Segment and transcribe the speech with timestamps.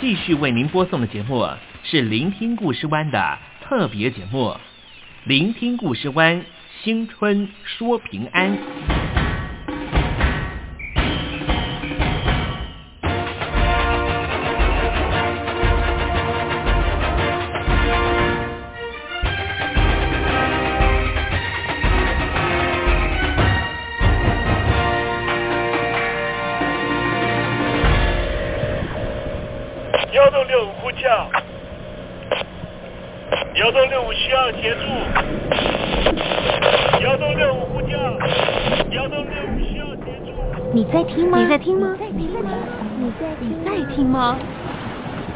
[0.00, 1.48] 继续为您播送的节目
[1.82, 4.50] 是《聆听故事湾》的特别节目，
[5.24, 6.40] 《聆听故事湾》
[6.84, 8.97] 新春说平安。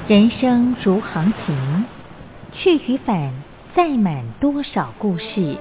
[0.09, 1.85] 人生如航行，
[2.51, 3.33] 去与返，
[3.73, 5.57] 载满多少故事？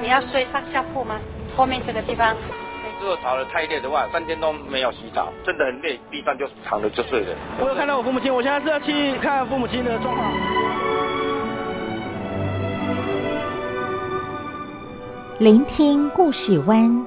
[0.00, 1.16] 你要睡上下铺吗？
[1.56, 2.36] 后面这个地方。
[3.00, 7.36] 如果吵得太累的话，三天都没有洗澡，真的很累，地上就躺着就睡了。
[7.58, 10.32] 我有看到我父母亲，我现在是要去看父母亲的状况。
[15.40, 17.04] 聆听故事湾，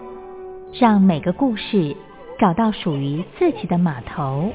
[0.73, 1.95] 让每个故事。
[2.43, 4.51] 找到属于自己的码头。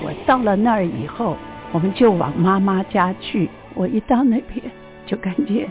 [0.00, 1.36] 我到了那儿以后，
[1.72, 3.50] 我们就往妈妈家去。
[3.74, 4.62] 我一到那边，
[5.06, 5.68] 就感觉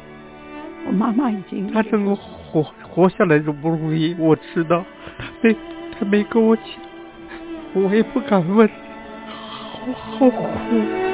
[0.86, 1.72] 我妈妈已经……
[1.72, 4.84] 她能够活活下来都不容易，我知道。
[5.18, 5.56] 她没
[5.98, 6.66] 她没跟我讲，
[7.76, 8.70] 我也不敢问，
[10.20, 11.05] 好好苦。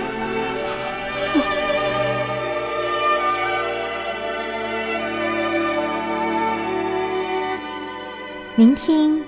[8.62, 9.23] 聆听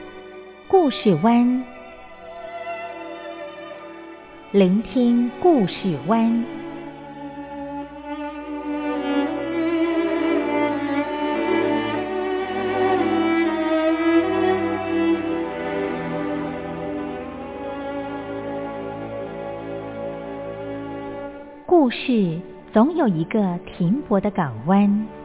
[0.68, 1.66] 故事湾，
[4.52, 6.46] 聆听故事湾。
[21.66, 22.40] 故事
[22.72, 25.23] 总有一个停泊的港湾。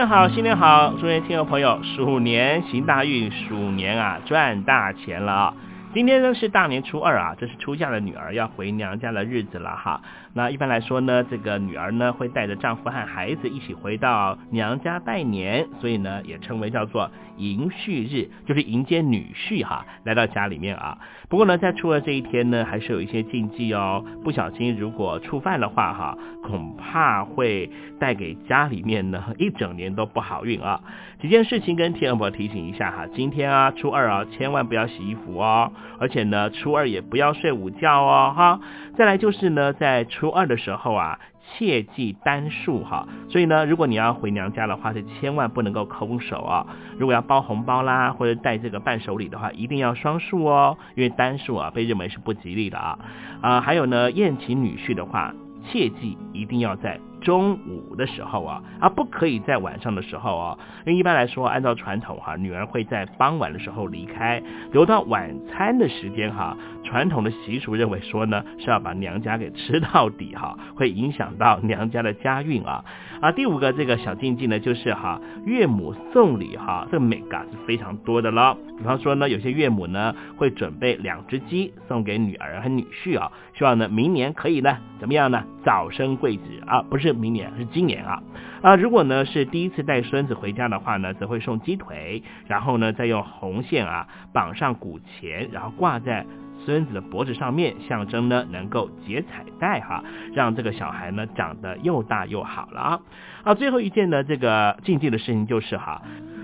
[0.00, 5.54] 新年好，新年好，祝愿听众朋友鼠年行大运，鼠年啊赚大钱了啊！
[5.92, 10.00] 今天呢是大年初二啊，这是出嫁的女儿要回娘家的日子了哈。
[10.32, 20.96] 那一般来说呢，这个女儿呢会带着丈夫和孩子一起回到娘家拜年，所以呢也称为叫做迎婿日，就是迎接女婿哈来到家里面啊。
[21.28, 27.68] 不过呢，在初二这一天呢，还是有一些禁忌哦，不小心如果触犯的话哈，恐怕会
[27.98, 30.80] 带给家里面呢一整年都不好运啊。
[31.20, 35.70] 几件事情跟天恩婆提醒一下哈，今天啊初二啊，千万不要洗衣服哦。
[35.98, 38.60] 而且呢，初二也不要睡午觉哦，哈。
[38.96, 43.06] 再来就是呢，在初二的时候啊，切忌单数哈。
[43.28, 46.66] 所以呢，如果你要回娘家的话，是千万不能够空手啊。
[46.98, 52.98] 如果要包红包啦，或者带这个伴手礼的话，一定要双数哦，因为单数啊被认为是不吉利的啊。
[53.42, 55.34] 啊，还有呢，宴请女婿的话，
[55.70, 56.98] 切记一定要在。
[57.20, 64.42] 中午的时候啊，啊不可以在晚上的时候啊，因为一般来说，按照传统哈，女儿会在傍晚的时候离开，
[64.72, 66.56] 留到晚餐的时间哈。
[66.82, 72.84] 传统的习俗认为说呢，是要把娘家给吃到底哈， 会影响到娘家的家运啊。
[73.20, 78.56] 啊，第五个这个小禁忌呢，就是哈，岳母送礼哈，这个美感是非常多的了。
[78.78, 88.22] 比方说呢，有些岳母呢会准备两只鸡送给女儿和女婿啊，希望呢明年可以呢怎么样呢，早生贵子啊，不是明年是今年啊。
[88.62, 96.26] 啊，如果呢是第一次带孙子回家的话呢，则会送鸡腿，然后呢再用红线啊绑上古钱，然后挂在。
[96.66, 100.04] 孙子的脖子上面，象征呢能够结彩带哈，
[100.34, 103.00] 让这个小孩呢长得又大又好了啊。
[103.44, 106.02] 啊，最后一件呢这个禁忌的事情就是哈，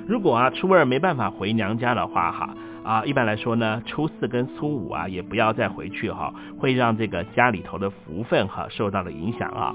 [0.08, 9.74] 如果啊初二没办法回娘家的话哈，啊一般来说呢初四跟初五啊也不要再回去哈，会让这个家里头的福分哈受到了影响啊。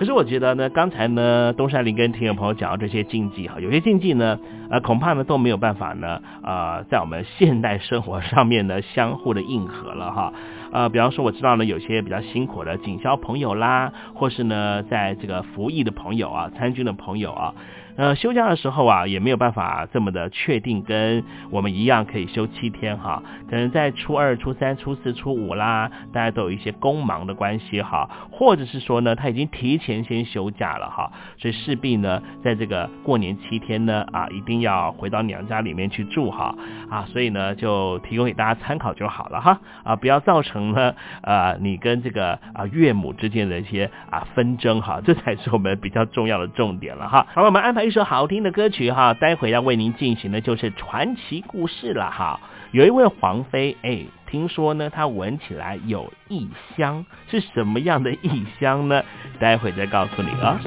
[0.00, 4.38] 可是我觉得呢，刚才呢，东山林跟听众朋友讲到这些禁忌哈，有些禁忌呢，
[4.70, 10.32] 呃，恐怕呢都没有办法呢，呃，在我们现代生活上面呢相互的应和了哈。
[10.72, 17.54] 呃，比方说我知道呢，有些比较辛苦的警消朋友啦，或是呢，在这个服役的朋友啊，参军的朋友啊。
[18.00, 23.22] 呃，休假的时候啊，也没有办法这么的确定，跟我们一样可以休七天哈。
[23.50, 36.54] 可能在初二、初三、初四、初五啦，大家都有一些工忙的关系哈，或者是说呢，他已经提前先休假了哈，所以势必呢，在这个过年七天呢，啊，一定要回到娘家里面去住哈
[36.88, 47.26] 啊，所以呢，就提供给大家参考就好了哈啊，不要造成呢，呃，你跟这个啊岳母之间的一些啊纷争哈，这才是我们比较重要的重点了哈。
[47.34, 47.89] 好，我们安排。
[47.90, 52.38] 一首好听的歌曲哈，待会要为您进行的就是传奇故事了哈。
[52.70, 59.02] 有一位皇妃，哎，听说呢，她闻起来有异香，是什么样的异香呢？
[59.40, 60.60] 待会再告诉你啊。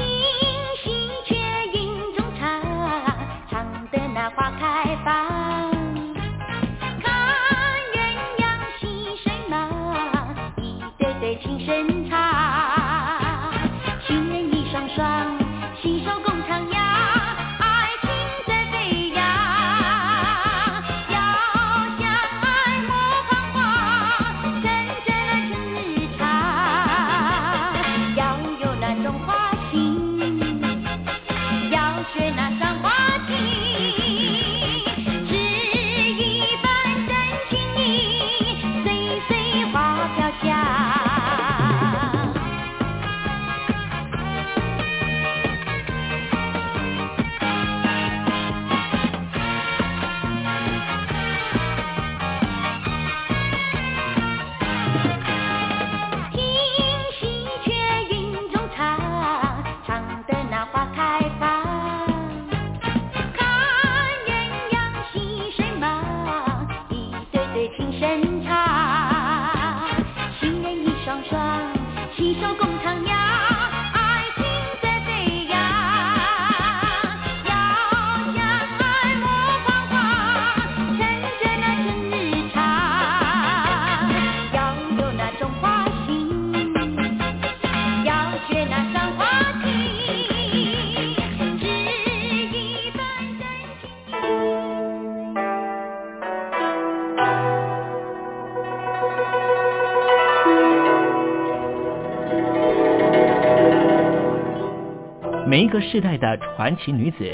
[105.54, 107.32] 每一个世代的传奇女子，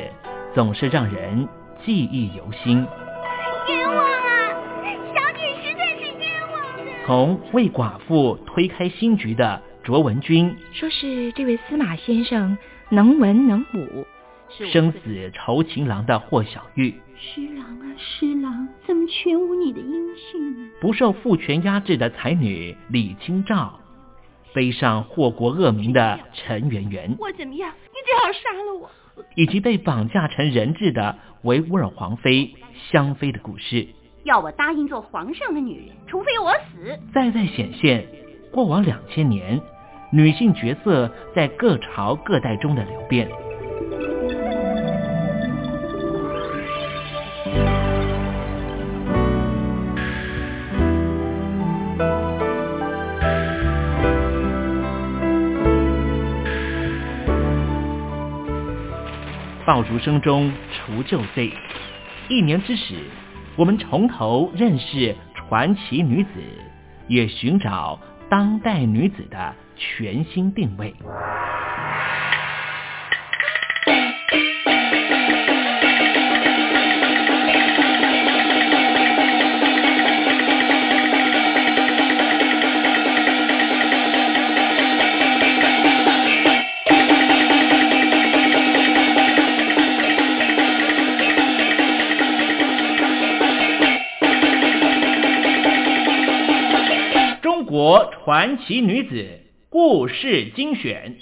[0.53, 1.47] 总是让人
[1.85, 2.85] 记忆犹新。
[3.69, 4.51] 冤枉啊！
[5.15, 7.05] 小姐实在是冤枉的。
[7.05, 12.57] 从为寡妇推开新局的卓文君，说是这位司马先生
[12.89, 14.05] 能文能武；
[14.69, 20.69] 生死酬情郎的霍小玉，施郎啊施郎，怎么全无你的音讯呢？
[20.81, 23.79] 不受父权压制的才女李清照，
[24.53, 27.71] 背上祸国恶名的陈圆圆，我怎么样？
[27.89, 28.89] 你最好杀了我！
[29.35, 32.55] 以及被绑架成人质的维吾尔皇妃
[32.91, 33.87] 香妃的故事。
[34.23, 36.99] 要我答应做皇上的女人，除非我死。
[37.13, 38.05] 再再显现
[38.51, 39.61] 过往两千年
[40.11, 43.29] 女性角色在各朝各代中的流变。
[59.69, 61.53] 爆竹声中除旧岁，
[62.27, 62.95] 一年之始，
[63.55, 66.29] 我们从头认识传奇女子，
[67.07, 70.91] 也寻找当代女子的全新定位。
[97.81, 101.17] 国传奇女子故事精选，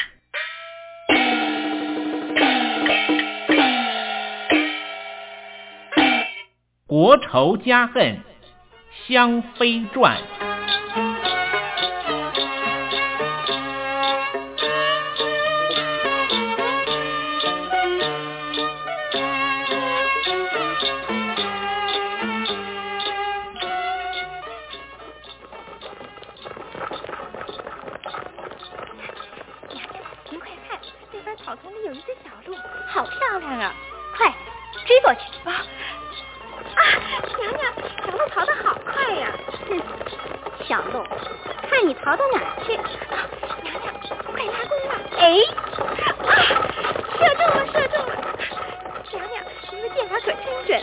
[6.87, 8.21] 国仇家恨，
[9.07, 10.17] 香妃传。
[33.39, 33.75] 漂亮啊！
[34.15, 34.33] 快
[34.85, 35.21] 追过去！
[35.43, 35.65] 啊
[36.75, 36.81] 啊！
[37.37, 37.73] 娘娘，
[38.05, 39.31] 小鹿逃得好快呀！
[39.67, 39.81] 哼，
[40.67, 41.03] 小鹿，
[41.69, 42.75] 看你逃到哪儿去！
[42.75, 43.29] 啊，
[43.63, 43.93] 娘娘，
[44.33, 44.93] 快拉弓吧！
[45.17, 45.23] 哎，
[46.27, 46.35] 啊，
[47.17, 48.11] 射中了，射中了！
[49.11, 50.81] 娘娘，您的箭法可真准！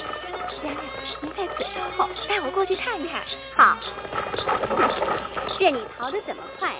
[0.62, 0.76] 娘娘，
[1.20, 3.22] 您在此稍后，带我过去看看。
[3.56, 3.76] 好。
[5.60, 6.74] 任你逃得怎么快，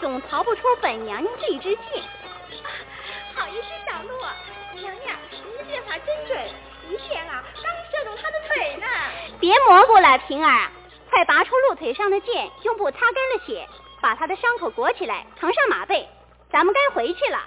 [0.00, 2.02] 总逃不出本娘娘这一支箭。
[9.72, 10.70] 蘑菇了，平儿，
[11.08, 13.66] 快拔出鹿腿上的剑，用布擦干了血，
[14.02, 16.06] 把他的伤口裹起来，扛上马背，
[16.50, 17.38] 咱们该回去了。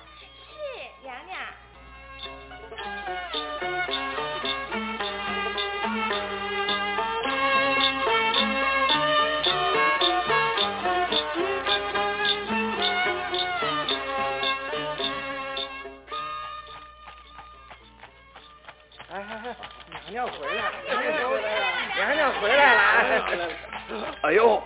[24.22, 24.62] 哎呦，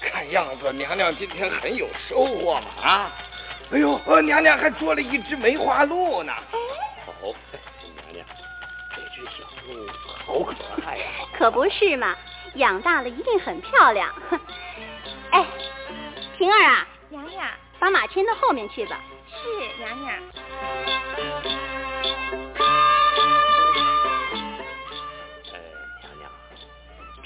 [0.00, 3.12] 看样子娘娘今天很有收获嘛啊！
[3.72, 6.32] 哎呦，娘娘还捉了一只梅花鹿呢。
[7.22, 7.34] 哦，
[7.94, 8.26] 娘娘，
[8.94, 9.88] 这只小鹿
[10.26, 10.54] 好可
[10.86, 11.04] 爱呀！
[11.36, 12.16] 可不是嘛，
[12.54, 14.12] 养大了一定很漂亮。
[15.30, 15.46] 哎，
[16.36, 17.46] 平儿啊，娘娘，
[17.78, 19.00] 把马牵到后面去吧。
[19.28, 20.14] 是，娘娘。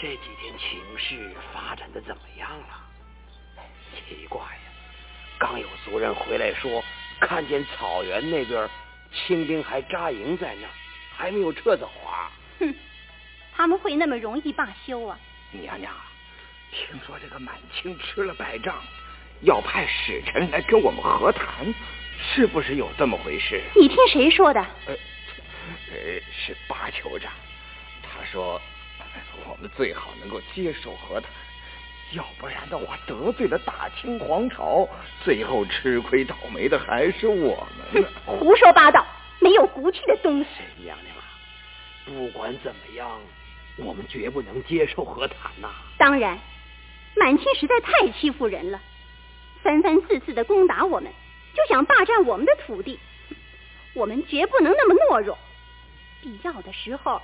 [0.04, 2.66] 这几天情势发展的怎么样了？
[4.06, 4.60] 奇怪呀，
[5.38, 6.84] 刚有族人回来说，
[7.20, 8.68] 看见草原那边
[9.14, 10.70] 清兵还扎营在那儿，
[11.16, 12.30] 还没有撤走啊。
[12.58, 12.74] 哼，
[13.56, 15.18] 他们会那么容易罢休啊？
[15.52, 15.90] 娘娘，
[16.70, 18.82] 听说这个满清吃了败仗，
[19.40, 21.64] 要派使臣来跟我们和谈，
[22.20, 23.62] 是不是有这么回事？
[23.74, 24.60] 你听谁说的？
[24.84, 24.94] 呃，
[25.92, 27.32] 呃，是八酋长，
[28.02, 28.60] 他说。
[29.48, 31.30] 我们最好能够接受和谈，
[32.12, 34.88] 要不然的话得罪了大清皇朝，
[35.24, 38.04] 最后吃亏倒霉的还是我们。
[38.24, 39.04] 胡说八道，
[39.40, 40.48] 没有骨气的东西！
[40.82, 41.16] 娘娘，
[42.04, 43.20] 不管怎么样，
[43.76, 45.70] 我们绝不能接受和谈呐。
[45.98, 46.38] 当然，
[47.16, 48.80] 满清实在太欺负人了，
[49.62, 51.10] 三番四次的攻打我们，
[51.54, 52.98] 就想霸占我们的土地，
[53.94, 55.38] 我们绝不能那么懦弱，
[56.22, 57.20] 必要的时候。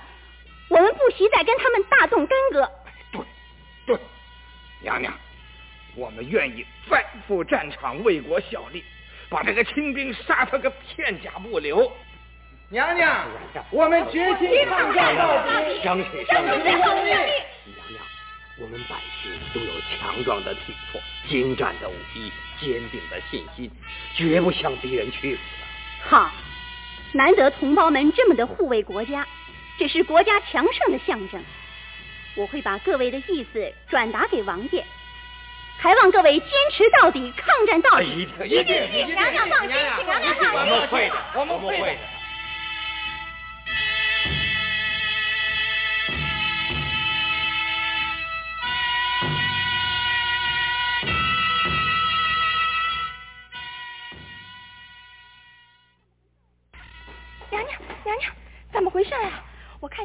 [0.71, 2.71] 我们不惜再跟他们大动干戈。
[3.11, 3.21] 对，
[3.87, 3.99] 对，
[4.79, 5.13] 娘娘，
[5.95, 8.81] 我们愿意再赴战场为国效力，
[9.29, 11.91] 把这个清兵杀他个片甲不留。
[12.69, 13.27] 娘娘，
[13.69, 15.81] 我们决心抗战到底。
[15.83, 18.01] 争取胜利，娘娘，
[18.57, 23.69] 我们百姓都有强壮的体魄、精湛的武艺、坚定的信心，
[24.15, 26.09] 绝不向敌人屈服的。
[26.09, 26.31] 好，
[27.11, 29.27] 难得同胞们这么的护卫国家。
[29.81, 31.43] 这是国家强盛的象征，
[32.35, 34.85] 我会把各位的意思转达给王爷，
[35.79, 38.29] 还望各位坚持到底，抗战到底。
[38.45, 39.15] 一定一定！
[39.15, 40.71] 娘娘放心，请娘娘放心。
[40.71, 41.97] 我们会的，我们会的。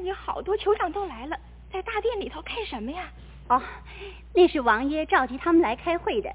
[0.06, 1.36] 见好多酋长都来了，
[1.72, 3.10] 在大殿里头开什么呀？
[3.48, 3.60] 哦，
[4.34, 6.32] 那是王爷召集他们来开会的。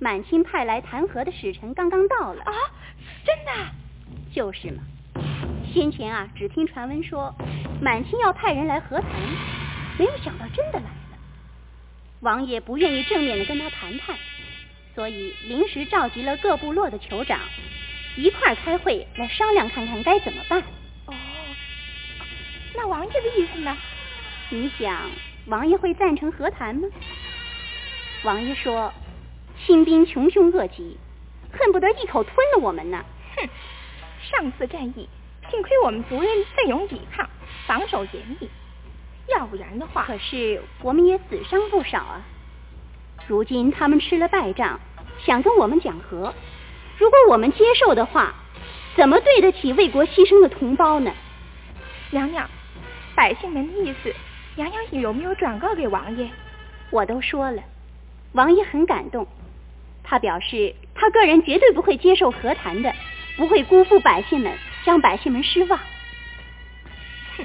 [0.00, 2.44] 满清派来弹劾的使臣刚刚到了。
[2.44, 2.52] 啊，
[3.26, 3.52] 真的？
[4.32, 4.82] 就是嘛。
[5.74, 7.34] 先前啊，只听传闻说
[7.82, 9.10] 满清要派人来和谈，
[9.98, 11.18] 没有想到真的来了。
[12.20, 14.16] 王爷不愿意正面的跟他谈判，
[14.94, 17.40] 所以临时召集了各部落的酋长
[18.16, 20.62] 一块开会来商量看看该怎么办。
[22.78, 23.76] 那王爷的意思呢？
[24.50, 25.10] 你想，
[25.46, 26.86] 王爷会赞成和谈吗？
[28.22, 28.92] 王爷说，
[29.66, 30.96] 清兵穷凶恶极，
[31.50, 33.04] 恨不得一口吞了我们呢。
[33.36, 33.48] 哼，
[34.30, 35.08] 上次战役，
[35.50, 37.28] 幸亏我们族人奋勇抵抗，
[37.66, 38.48] 防守严密，
[39.26, 42.22] 要不然的话，可是我们也死伤不少啊。
[43.26, 44.78] 如今他们吃了败仗，
[45.26, 46.32] 想跟我们讲和，
[46.96, 48.34] 如果我们接受的话，
[48.94, 51.12] 怎么对得起为国牺牲的同胞呢？
[52.10, 52.48] 娘娘。
[53.18, 54.14] 百姓们的意思，
[54.54, 56.30] 娘娘有没有转告给王爷？
[56.90, 57.60] 我都说了，
[58.30, 59.26] 王爷很感动，
[60.04, 62.94] 他表示他个人绝对不会接受和谈的，
[63.36, 65.80] 不会辜负百姓们，让百姓们失望。
[67.36, 67.44] 哼，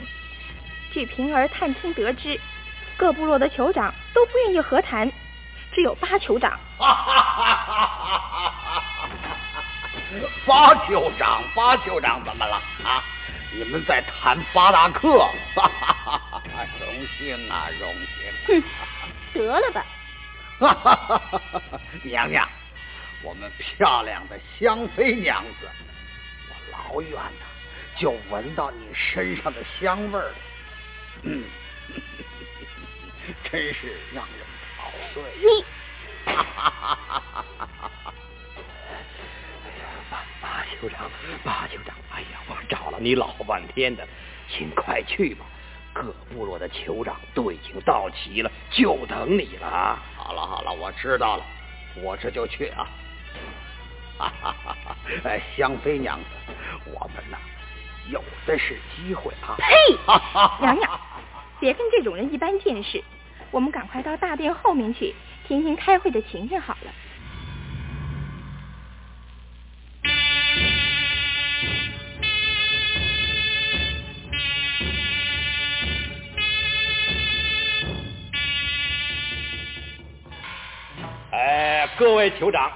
[0.91, 2.39] 据平儿探听得知，
[2.95, 5.11] 各部落的酋长都不愿意和谈，
[5.71, 6.59] 只有八酋长。
[10.45, 13.03] 八酋长，八酋长怎么了啊？
[13.55, 15.19] 你们在谈巴达克？
[15.55, 16.41] 哈哈哈哈
[16.79, 17.93] 荣幸啊，荣
[18.47, 18.61] 幸！
[18.61, 18.63] 哼，
[19.33, 19.85] 得了吧！
[20.59, 21.81] 哈哈哈哈哈！
[22.03, 22.49] 娘娘，
[23.21, 25.69] 我们漂亮的香妃娘子，
[26.49, 27.45] 我老远的
[27.99, 30.35] 就闻到你身上的香味儿了，
[31.23, 31.43] 嗯，
[33.51, 34.45] 真是让人
[34.77, 35.23] 陶醉。
[35.37, 35.63] 你，
[36.25, 38.13] 哈哈哈哈哈哈！
[40.73, 41.11] 八酋长，
[41.43, 44.07] 八酋长，哎呀，我找了你老半天的，
[44.49, 45.45] 请快去吧，
[45.93, 46.03] 各
[46.33, 49.99] 部落的酋长都已经到齐了，就等你了。
[50.15, 51.45] 好了好了，我知道了，
[52.01, 52.87] 我这就去啊。
[54.17, 54.95] 哈哈哈哈！
[55.23, 56.53] 哎，香妃娘子，
[56.85, 57.37] 我们呐，
[58.09, 59.55] 有的是机会啊。
[59.57, 59.75] 呸！
[60.61, 60.99] 娘娘，
[61.59, 63.03] 别跟这种人一般见识，
[63.51, 65.13] 我们赶快到大殿后面去，
[65.47, 66.91] 听听开会的情形好了。
[81.33, 82.71] 哎，各位酋长，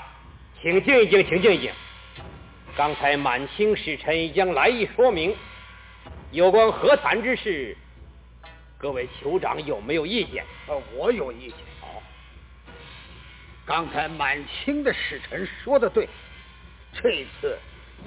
[0.59, 1.71] 请静一静，请静一静。
[2.75, 5.35] 刚才满清使臣已将来意说明，
[6.31, 7.77] 有关和谈之事，
[8.79, 10.43] 各位酋长有没有意见？
[10.67, 11.57] 呃，我有意见。
[11.79, 12.01] 好，
[13.63, 16.09] 刚才满清的使臣说的对，
[16.91, 17.59] 这次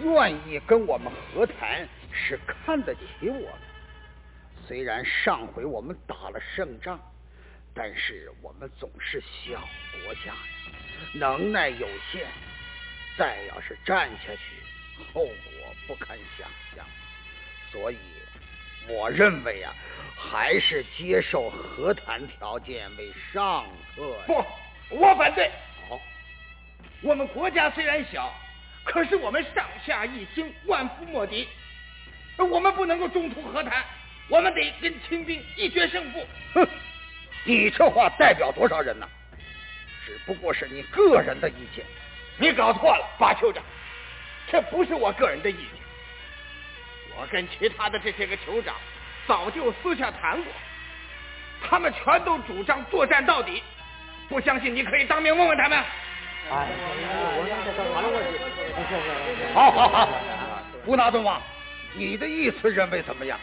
[0.03, 3.53] 愿意跟我们和谈，是看得起我们。
[4.67, 6.99] 虽然上回我们打了胜仗。
[7.73, 9.67] 但是我们总是小
[10.05, 10.37] 国家呀，
[11.15, 12.27] 能耐有限，
[13.17, 14.41] 再要是战下去，
[15.13, 15.35] 后果
[15.87, 16.85] 不堪想象。
[17.71, 17.99] 所以，
[18.89, 19.73] 我认为啊，
[20.17, 24.03] 还是接受和谈条件为上策。
[24.27, 24.45] 不，
[24.91, 25.51] 我反对。
[25.89, 26.01] 好，
[27.01, 28.35] 我们国家虽然小，
[28.85, 31.49] 可是我们上下一心，万夫莫敌。
[32.37, 33.85] 我们不能够中途和谈，
[34.29, 36.27] 我们得跟清兵一决胜负。
[36.55, 36.69] 哼。
[37.45, 39.09] 你这话代表多少人呢？
[40.07, 41.85] 只不过是你个人的意见。
[42.39, 43.63] 你搞错了，巴酋长，
[44.51, 45.81] 这不是我个人的意见。
[47.17, 48.75] 我跟其他的这些个酋长
[49.27, 50.53] 早就私下谈过，
[51.69, 53.63] 他们全都主张作战到底。
[54.29, 55.79] 不相信，你可以当面问问他们。
[56.51, 56.69] 哎，
[59.53, 60.09] 好好好，
[60.87, 61.41] 乌纳顿王，
[61.95, 63.39] 你的意思认为怎么样？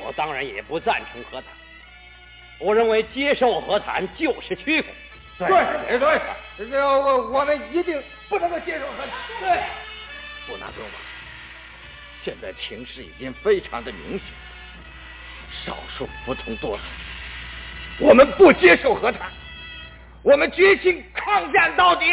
[0.00, 1.50] 我当然也不赞成和谈。
[2.58, 4.88] 我认为接受和谈就是屈服。
[5.38, 6.20] 对对对，
[6.70, 9.10] 这我我们一定不能够接受和谈。
[9.38, 9.62] 对，
[10.46, 10.92] 不拿多吧。
[12.24, 14.22] 现在情势已经非常的明显，
[15.64, 16.82] 少数服从多数。
[17.98, 19.30] 我们不接受和谈，
[20.22, 22.06] 我们决心抗战到底。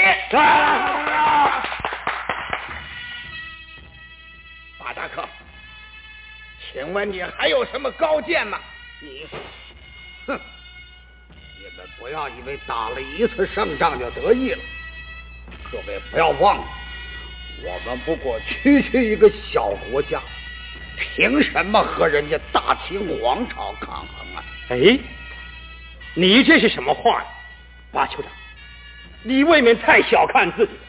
[4.77, 5.25] 巴达克，
[6.71, 8.60] 请问你还有什么高见吗？
[9.01, 9.25] 你。
[10.27, 10.39] 哼！
[11.57, 14.59] 你们不要以为打了一次胜仗就得意了。
[15.71, 16.63] 各位不要忘了，
[17.63, 20.21] 我们不过区区一个小国家，
[20.97, 24.43] 凭什么和人家大清皇朝抗衡啊？
[24.69, 24.99] 哎，
[26.13, 27.27] 你这是什么话呀，
[27.91, 28.31] 八酋长？
[29.23, 30.79] 你未免太小看自己了。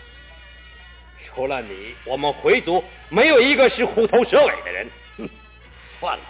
[1.26, 4.90] 除了你，我们回族没有一个是虎头蛇尾的人。
[5.18, 5.28] 哼，
[5.98, 6.24] 算了，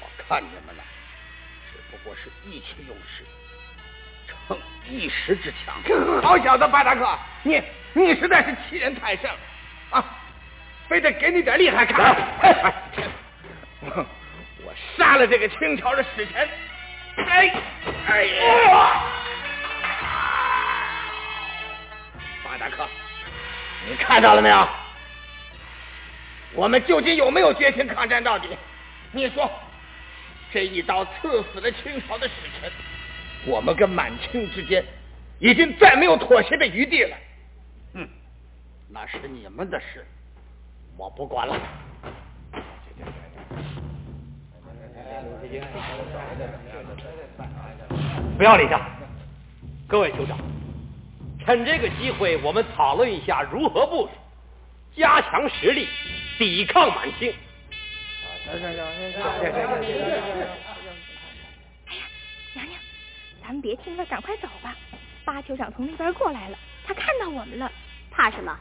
[0.00, 0.82] 我看你们了。
[2.08, 3.24] 我是意气用事，
[4.48, 4.56] 逞
[4.88, 5.74] 一时之强。
[6.22, 7.60] 好小子，巴达克，你
[7.94, 9.36] 你实在是欺人太甚了
[9.90, 10.04] 啊！
[10.88, 12.14] 非得给你点厉害看。
[14.64, 16.48] 我杀了这个清朝的使臣。
[17.26, 17.52] 哎
[18.06, 19.02] 哎呀！
[22.44, 22.88] 巴达克，
[23.88, 24.68] 你看到了没有？
[26.52, 28.56] 我们究竟有没有决心抗战到底？
[29.10, 29.50] 你说。
[30.56, 32.72] 这一刀刺死了清朝的使臣，
[33.44, 34.82] 我们跟满清之间
[35.38, 37.16] 已经再没有妥协的余地了。
[37.92, 38.08] 嗯，
[38.88, 40.02] 那是你们的事，
[40.96, 41.60] 我不管了。
[48.38, 48.80] 不要理他。
[49.86, 50.38] 各位酋长，
[51.44, 54.10] 趁这个机会，我们讨论一下如何部署，
[54.96, 55.86] 加强实力，
[56.38, 57.30] 抵抗满清。
[58.48, 58.70] 哎呀
[62.54, 62.80] 娘娘，
[63.42, 64.74] 咱们别听了，赶快走吧。
[65.24, 67.70] 巴酋长从那边过来了，他看到我们了，
[68.10, 68.56] 怕什么？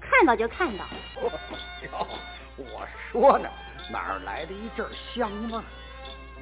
[0.00, 0.84] 看到就看到。
[1.20, 2.06] 哟，
[2.56, 3.48] 我说呢，
[3.90, 5.60] 哪儿来的一阵香味？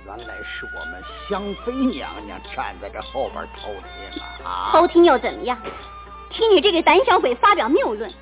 [0.07, 4.71] 原来是我们香妃娘娘站在这后边偷听啊！
[4.71, 5.59] 偷听又怎么样？
[6.31, 8.13] 听你这个胆小鬼发表谬论。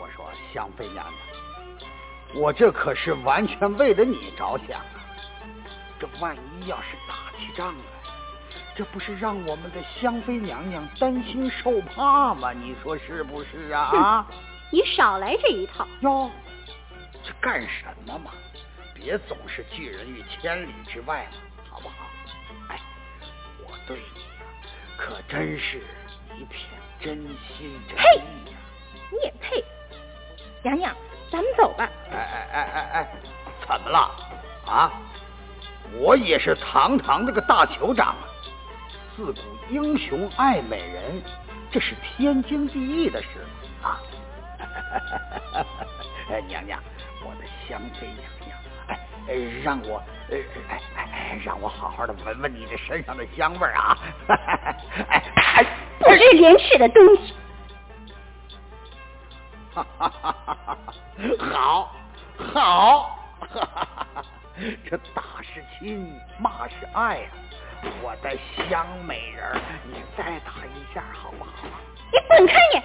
[0.00, 1.31] 我说香妃娘娘。
[2.34, 4.86] 我这可是完全为了你着想啊！
[6.00, 7.84] 这万一要是打起仗来，
[8.74, 12.52] 这不是让我们的香妃娘娘担心受怕吗？
[12.52, 13.80] 你说是不是啊？
[13.80, 14.26] 啊！
[14.70, 16.30] 你少来这一套哟！
[17.22, 18.32] 这干什么嘛？
[18.94, 21.38] 别总是拒人于千里之外嘛，
[21.70, 22.06] 好不好？
[22.68, 22.80] 哎，
[23.64, 24.46] 我对你呀，
[24.96, 25.78] 可真是
[26.36, 27.18] 一片真
[27.56, 28.56] 心真意呀！
[29.10, 29.62] 你也配？
[30.62, 30.96] 娘娘，
[31.32, 31.88] 咱们走吧。
[32.12, 33.08] 哎哎哎哎哎，
[33.66, 34.10] 怎么了？
[34.66, 34.92] 啊？
[35.94, 38.24] 我也是堂堂这个大酋长啊，
[39.14, 41.22] 自古英雄爱美人，
[41.70, 43.28] 这是天经地义的事
[43.82, 44.00] 啊！
[46.30, 46.78] 哎娘娘，
[47.22, 48.58] 我的香妃娘娘。
[49.28, 50.38] 哎，让我，哎
[50.70, 53.98] 哎哎，让我好好的闻闻你这身上的香味啊！
[55.08, 55.66] 哎哎，
[55.98, 57.34] 不知廉耻的东西！
[59.74, 60.58] 哈哈哈哈！
[61.38, 61.94] 好，
[62.54, 64.24] 好，哈哈哈哈！
[64.88, 67.30] 这打是亲，骂是爱啊！
[68.02, 68.36] 我的
[68.68, 71.52] 香美人，你再打一下好不好？
[72.12, 72.80] 你滚开你！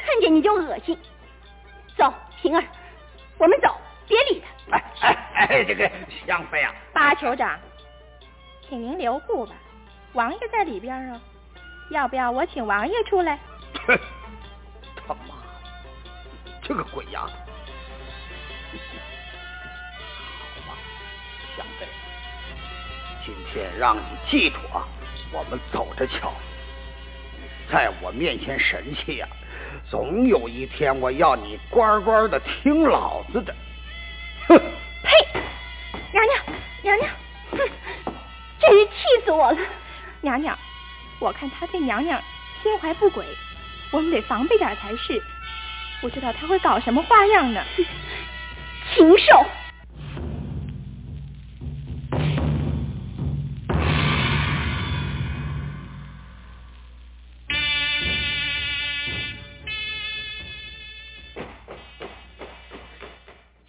[0.00, 0.98] 看见你就恶心。
[1.96, 2.64] 走，平儿，
[3.38, 3.76] 我们走。
[4.06, 4.78] 别理他！
[4.78, 5.90] 哎哎哎，这个
[6.26, 7.58] 香妃啊，八酋长，
[8.66, 9.54] 请您留步吧，
[10.14, 11.20] 王爷在里边啊，
[11.90, 13.38] 要不要我请王爷出来？
[16.68, 17.28] 这个鬼丫头！
[20.54, 20.76] 好吧，
[21.56, 21.86] 香妃，
[23.24, 24.86] 今天让你记住啊，
[25.32, 26.34] 我们走着瞧。
[27.72, 29.26] 在我面前神气呀，
[29.88, 33.56] 总有一天我要你乖乖的听老子的。
[34.48, 34.58] 哼！
[34.58, 35.40] 呸！
[36.12, 36.44] 娘娘，
[36.82, 37.10] 娘娘，
[37.52, 37.58] 哼！
[38.60, 39.58] 真是气死我了！
[40.20, 40.58] 娘娘，
[41.18, 42.22] 我看他对娘娘
[42.62, 43.24] 心怀不轨，
[43.90, 45.22] 我们得防备点才是。
[46.00, 47.62] 不知道他会搞什么花样呢？
[48.94, 49.46] 禽兽！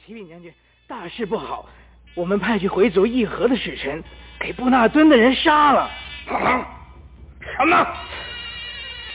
[0.05, 0.53] 启禀将军。
[0.87, 1.67] 大事不好！
[2.15, 4.03] 我们派去回族议和的使臣
[4.39, 5.89] 给布纳敦的人杀了。
[6.27, 6.67] 啊
[7.57, 7.87] 什么？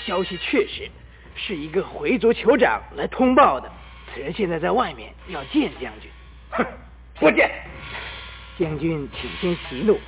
[0.05, 0.91] 消息确实
[1.35, 3.71] 是一个回族酋长来通报的。
[4.13, 6.11] 此人现在在外面，要见将军。
[6.51, 6.65] 哼，
[7.15, 7.51] 不见。
[8.59, 9.99] 将军，请先息怒。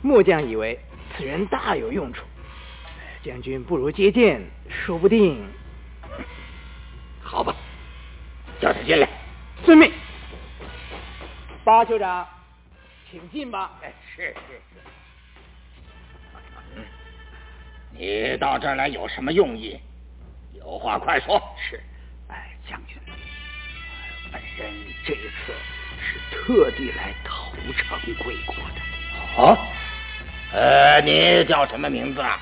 [0.00, 0.78] 末将以为
[1.16, 2.24] 此人大有用处。
[3.22, 5.46] 将军不如接见，说不定。
[7.22, 7.54] 好吧，
[8.60, 9.08] 叫他进来。
[9.64, 9.92] 遵命。
[11.62, 12.26] 八酋长，
[13.10, 13.78] 请进吧。
[13.82, 14.80] 哎，是是是。
[17.94, 19.78] 你到这儿来有什么用意？
[20.52, 21.42] 有话快说。
[21.56, 21.82] 是，
[22.28, 22.96] 哎，将军，
[24.30, 24.72] 本人
[25.04, 25.52] 这一次
[26.00, 28.80] 是特地来投诚归国的。
[29.36, 29.58] 哦，
[30.52, 32.40] 呃，你叫什么名字啊？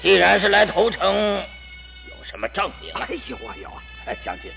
[0.00, 1.36] 既然是来投诚，
[2.08, 2.92] 有什么证明？
[2.94, 3.82] 哎呦啊有啊！
[4.06, 4.50] 哎，将军，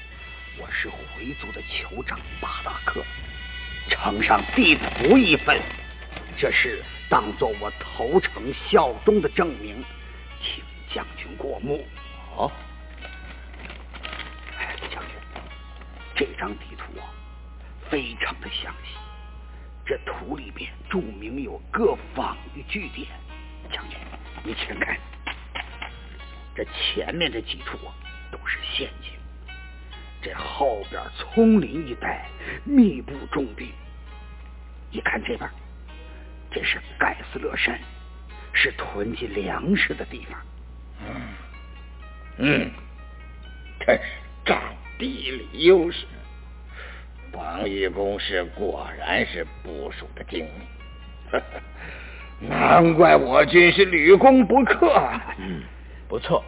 [0.57, 3.03] 我是回族的酋长巴达克。
[3.87, 5.61] 呈上地图一份，
[6.37, 9.83] 这是当做我投诚效忠的证明，
[10.41, 11.85] 请将军过目。
[12.35, 12.51] 哦，
[14.91, 15.15] 将军，
[16.15, 17.07] 这张地图啊，
[17.89, 18.97] 非常的详细。
[19.85, 23.07] 这图里边注明有各防御据点。
[23.71, 23.97] 将军，
[24.43, 24.97] 你请看，
[26.55, 27.93] 这前面这几处啊，
[28.31, 29.11] 都是陷阱。
[30.21, 32.27] 这后边丛林一带
[32.63, 33.71] 密布重兵，
[34.91, 35.49] 你看这边，
[36.51, 37.79] 这是盖斯勒山，
[38.53, 40.41] 是囤积粮食的地方。
[41.01, 41.34] 嗯
[42.37, 42.69] 嗯，
[43.79, 44.01] 这是
[44.45, 44.59] 占
[44.97, 46.05] 地理优势，
[47.31, 51.39] 防御工事果然是部署的精密。
[52.49, 54.91] 难怪我军是屡攻不克。
[55.37, 55.63] 嗯，
[56.09, 56.43] 不错，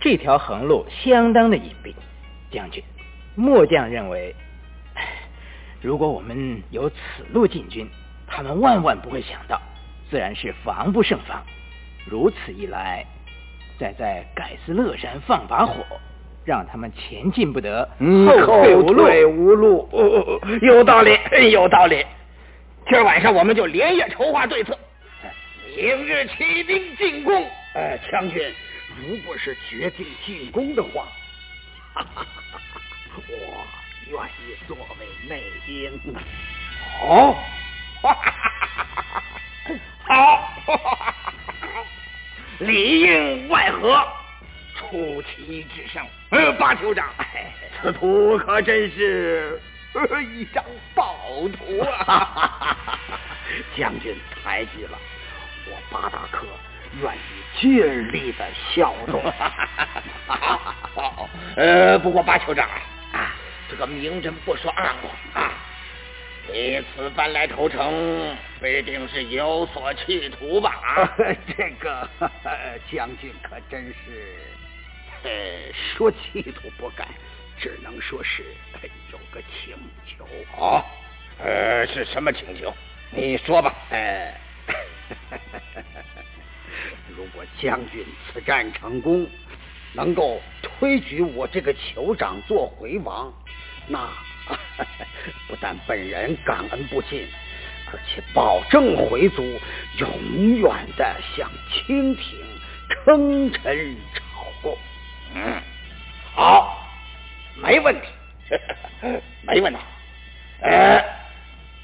[0.00, 1.94] 这条横路相当的隐蔽，
[2.50, 2.82] 将军。
[3.34, 4.34] 末将认为，
[5.80, 6.96] 如果我们由此
[7.30, 7.88] 路进军，
[8.26, 9.60] 他们万万不会想到，
[10.10, 11.42] 自然是防不胜防。
[12.04, 13.06] 如此一来，
[13.82, 15.84] 再在盖斯勒山放把火，
[16.44, 17.84] 让他们前进不得，
[18.28, 19.02] 后退无路。
[19.28, 19.88] 无路，
[20.60, 21.18] 有道理，
[21.50, 22.06] 有道理。
[22.86, 24.78] 今儿晚上我们就连夜筹划对策，
[25.76, 27.44] 明日起兵进攻。
[27.74, 28.54] 哎，将军，
[29.00, 31.08] 如果是决定进攻的话，
[31.92, 32.24] 哈哈。
[33.16, 33.66] 我
[34.06, 34.16] 愿
[34.46, 36.14] 意作为内应。
[37.00, 37.34] 好，
[40.06, 40.52] 好，
[42.66, 44.06] 里应外合，
[44.76, 46.04] 出奇制胜。
[46.30, 47.08] 呃，八酋长，
[47.80, 49.60] 此图可真是
[50.34, 51.16] 一张宝
[51.48, 52.76] 图啊！
[53.76, 54.98] 将军抬举了，
[55.66, 56.46] 我八大克
[57.02, 57.18] 愿意
[57.60, 59.22] 尽力的效忠。
[61.56, 62.66] 呃，不过八酋长
[63.12, 63.34] 啊，
[63.68, 65.52] 这个明人不说暗话啊。
[66.50, 71.14] 你此番来投诚，必定是有所企图吧？
[71.56, 72.08] 这个
[72.90, 74.36] 将军可真是，
[75.22, 75.30] 呃，
[75.72, 77.06] 说企图不敢，
[77.58, 78.42] 只能说是
[79.12, 80.26] 有个请求。
[80.58, 80.84] 哦，
[81.38, 82.74] 呃，是什么请求？
[83.10, 83.72] 你说吧。
[83.90, 84.34] 呃，
[87.16, 89.28] 如果将军此战成功，
[89.94, 93.32] 能够推举我这个酋长做回王，
[93.86, 94.10] 那。
[95.48, 97.26] 不但本人感恩不尽，
[97.92, 99.42] 而且保证回族
[99.98, 102.38] 永远的向清廷
[102.88, 104.22] 称臣朝
[104.62, 104.78] 贡。
[105.34, 105.60] 嗯，
[106.34, 106.86] 好，
[107.56, 108.08] 没问题，
[109.42, 109.78] 没问题。
[110.60, 111.04] 呃，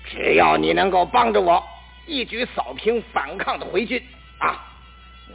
[0.05, 1.63] 只要你能够帮着我
[2.07, 4.03] 一举扫平反抗的回军
[4.39, 4.65] 啊！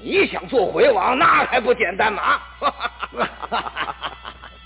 [0.01, 2.41] 你想做回王，那还不简单吗？
[3.49, 4.05] 啊，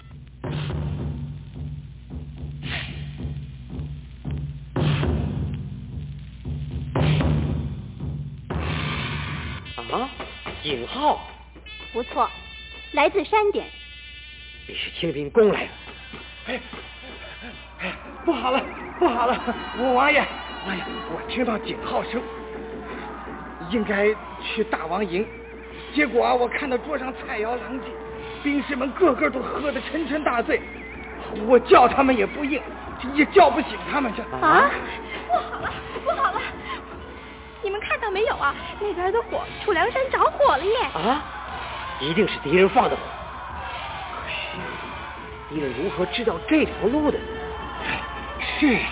[10.63, 11.21] 警号，
[11.93, 12.29] 不错，
[12.91, 13.65] 来自山点。
[14.67, 15.69] 你是清兵攻来了。
[16.47, 16.59] 哎，
[17.79, 17.93] 哎，
[18.25, 18.61] 不好了，
[18.99, 19.55] 不好了！
[19.77, 20.19] 我王爷，
[20.65, 22.21] 王爷，我听到警号声，
[23.69, 25.25] 应该去大王营。
[25.93, 27.85] 结果啊，我看到桌上菜肴狼藉，
[28.43, 30.59] 兵士们个个都喝得沉沉大醉。
[31.47, 32.61] 我叫他们也不应，
[33.13, 34.11] 也叫不醒他们。
[34.17, 34.69] 这啊，
[35.27, 35.71] 不好了！
[37.67, 38.55] 你们看到没有啊？
[38.79, 40.71] 那边的火，楚梁山着火了耶！
[40.93, 41.21] 啊，
[41.99, 43.01] 一定是敌人放的火。
[44.23, 44.57] 可是
[45.49, 47.19] 敌人如何知道这条路的？
[48.57, 48.87] 是啊。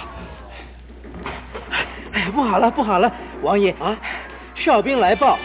[2.11, 3.09] 哎呀，不好了，不好了，
[3.41, 3.95] 王爷啊！
[4.55, 5.39] 哨兵来报，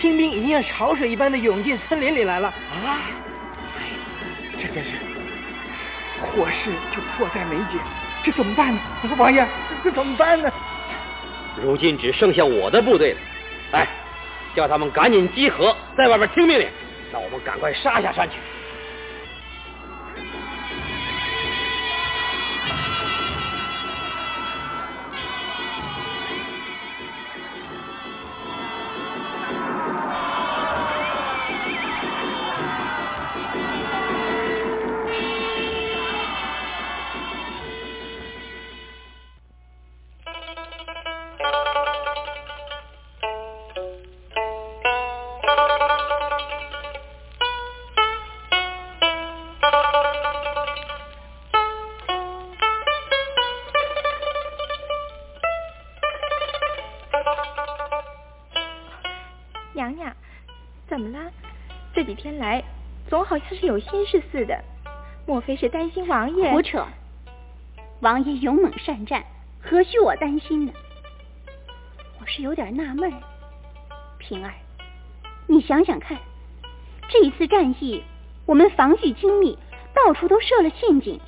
[0.00, 2.46] 清兵已经像潮水一般的涌进森林里来了。
[2.46, 3.02] 啊！
[3.80, 3.82] 哎，
[4.60, 4.90] 这真是
[6.22, 7.80] 火势就迫在眉睫，
[8.22, 8.80] 这怎么办呢？
[9.18, 9.44] 王爷，
[9.82, 10.48] 这怎么办呢？
[11.62, 13.18] 如今只剩下我的部队了，
[13.72, 13.86] 哎，
[14.54, 16.68] 叫他们赶紧集合，在外边听命令，
[17.12, 18.36] 让我们赶快杀下山去。
[63.66, 64.62] 有心事似的，
[65.26, 66.52] 莫非是担心王爷？
[66.52, 66.86] 胡扯！
[68.00, 69.24] 王爷勇猛善战，
[69.60, 70.72] 何须我担心呢？
[72.20, 73.12] 我是有点纳闷。
[74.18, 74.54] 平儿，
[75.48, 76.16] 你想想看，
[77.08, 78.04] 这一次战役，
[78.46, 79.58] 我们防御精密，
[79.92, 81.20] 到处都设了陷阱，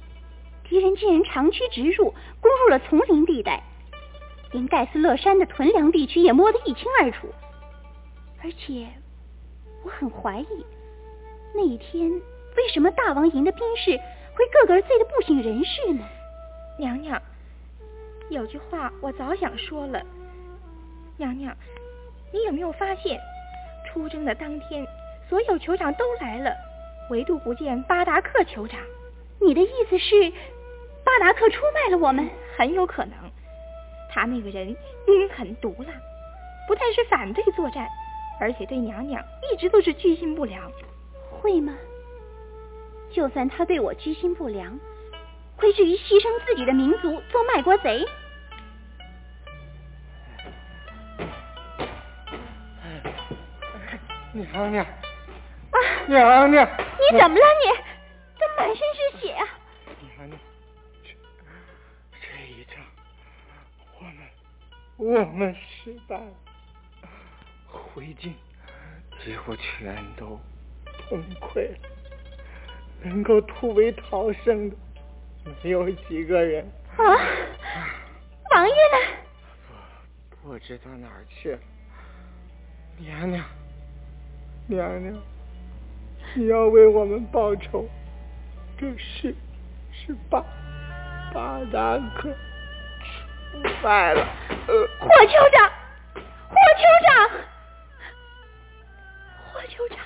[0.62, 3.60] 敌人竟然长驱直入，攻入了丛林地带，
[4.52, 7.26] 连盖斯勒山的屯粮地区也摸得一清二楚，
[8.44, 8.86] 而且
[9.82, 10.64] 我很怀疑。
[11.54, 12.10] 那一天，
[12.56, 13.98] 为什么大王营的兵士
[14.34, 16.04] 会个个醉得不省人事呢？
[16.78, 17.20] 娘娘，
[18.30, 20.02] 有句话我早想说了。
[21.16, 21.56] 娘娘，
[22.32, 23.18] 你有没有发现，
[23.86, 24.86] 出征的当天，
[25.28, 26.54] 所有酋长都来了，
[27.10, 28.78] 唯独不见巴达克酋长？
[29.40, 30.30] 你的意思是，
[31.04, 32.28] 巴达克出卖了我们？
[32.56, 33.14] 很有可能。
[34.10, 35.92] 他那个人阴狠毒辣，
[36.66, 37.88] 不但是反对作战，
[38.40, 40.70] 而且对娘娘一直都是居心不良。
[41.38, 41.74] 会吗？
[43.10, 44.78] 就算他对我居心不良，
[45.56, 48.06] 会至于牺牲自己的民族做卖国贼？
[54.32, 57.42] 娘娘，啊，娘娘，你怎么了？
[57.60, 57.64] 你
[58.38, 59.48] 这满身是血啊！
[60.16, 60.38] 娘娘，
[61.02, 61.08] 这
[62.20, 62.76] 这一仗，
[63.98, 64.28] 我们
[64.96, 66.32] 我们失败了，
[67.66, 68.34] 回京
[69.24, 70.38] 几乎全都。
[71.10, 71.78] 崩溃了，
[73.02, 74.76] 能够突围逃生的
[75.62, 76.64] 没有几个人。
[76.96, 77.04] 啊，
[78.54, 79.16] 王爷呢？
[80.42, 81.58] 不不知道哪儿去了。
[82.96, 83.44] 娘娘，
[84.66, 85.14] 娘娘，
[86.34, 87.86] 你要为我们报仇，
[88.76, 89.34] 这是
[89.92, 90.42] 是八
[91.32, 94.26] 八达克出卖了。
[94.66, 95.70] 霍酋长，
[96.48, 97.30] 霍酋长，
[99.52, 99.98] 霍酋长。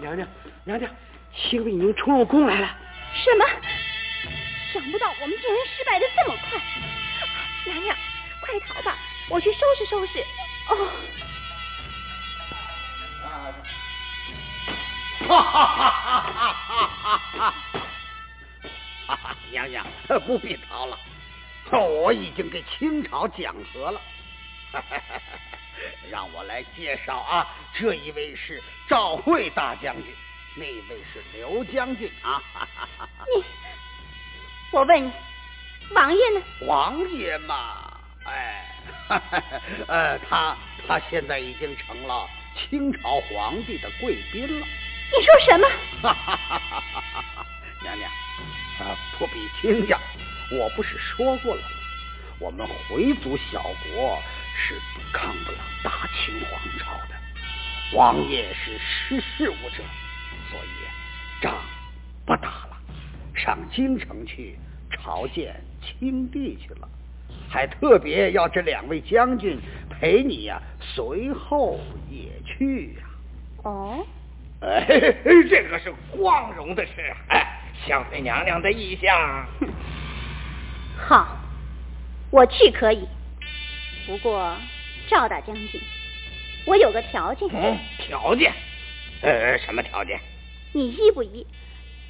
[0.00, 0.26] 娘娘，
[0.64, 0.90] 娘娘，
[1.34, 2.76] 清兵已经冲入宫来了。
[3.14, 3.44] 什么？
[4.72, 6.60] 想不到我们竟然失败的这么快。
[7.66, 7.96] 娘娘，
[8.40, 8.96] 快逃吧，
[9.28, 10.24] 我去收拾收拾。
[10.68, 10.90] 哦。
[15.28, 15.42] 哈！
[15.42, 15.90] 哈哈！
[15.92, 16.52] 哈哈！
[17.02, 17.54] 哈哈！
[19.06, 19.36] 哈哈！
[19.50, 19.86] 娘娘，
[20.26, 20.98] 不必逃了，
[21.72, 24.00] 我已经给清朝讲和了。
[24.72, 25.02] 哈哈！
[26.10, 30.12] 让我来介绍啊，这一位是赵惠大将军，
[30.56, 32.42] 那位是刘将军啊。
[33.36, 33.44] 你，
[34.72, 35.12] 我问你，
[35.94, 36.42] 王爷呢？
[36.66, 38.66] 王爷嘛，哎，
[39.86, 44.66] 呃，他他现在已经成了清朝皇帝的贵宾了。
[44.66, 45.68] 你说什么？
[47.82, 48.10] 娘娘，
[48.80, 49.96] 啊，不必惊讶，
[50.52, 51.68] 我不是说过了吗？
[52.40, 54.18] 我们回族小国。
[54.56, 59.82] 是抵抗不了大清皇朝的，王爷是识事务者，
[60.50, 61.56] 所以仗
[62.26, 62.76] 不打了，
[63.34, 64.56] 上京城去
[64.90, 66.88] 朝见清帝去了，
[67.48, 69.58] 还特别要这两位将军
[69.88, 73.02] 陪你呀，随后也去呀。
[73.64, 74.06] 哦，
[74.60, 74.84] 哎，
[75.48, 76.92] 这个是光荣的事，
[77.28, 79.46] 哎，相妃娘娘的意向。
[80.96, 81.36] 好，
[82.30, 83.08] 我去可以。
[84.10, 84.56] 不过，
[85.08, 85.80] 赵大将军，
[86.66, 87.48] 我有个条件。
[87.52, 88.52] 嗯，条件？
[89.22, 90.18] 呃，什么条件？
[90.72, 91.46] 你依不依？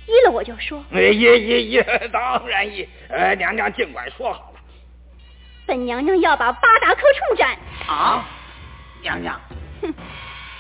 [0.07, 0.83] 依了我就说。
[0.93, 2.89] 依依依，当然依。
[3.11, 4.61] 呃，娘娘尽管说好了。
[5.67, 7.59] 本娘娘要把巴达克处斩。
[7.87, 8.27] 啊，
[9.03, 9.39] 娘娘。
[9.83, 9.93] 哼，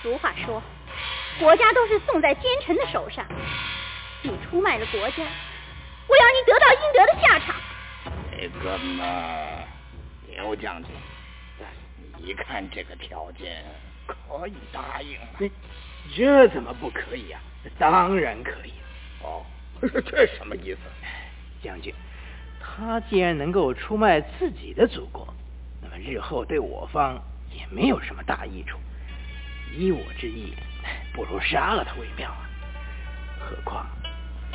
[0.02, 0.62] 俗话说，
[1.38, 3.24] 国家都是送在奸臣的手上。
[4.20, 5.24] 你出卖了国家，
[6.06, 7.54] 我要你得到应得的下场。
[8.30, 9.64] 这个嘛，
[10.28, 10.90] 刘将军。
[12.22, 13.64] 你看这个条件
[14.06, 15.50] 可以答应吗？
[16.14, 17.40] 这怎么不可以啊？
[17.78, 18.72] 当然可以。
[19.22, 19.44] 哦，
[19.80, 20.80] 这什么意思？
[21.62, 21.94] 将军，
[22.60, 25.26] 他既然能够出卖自己的祖国，
[25.82, 28.78] 那么日后对我方也没有什么大益处。
[29.76, 30.54] 依我之意，
[31.12, 32.48] 不如杀了他为妙啊！
[33.38, 33.86] 何况，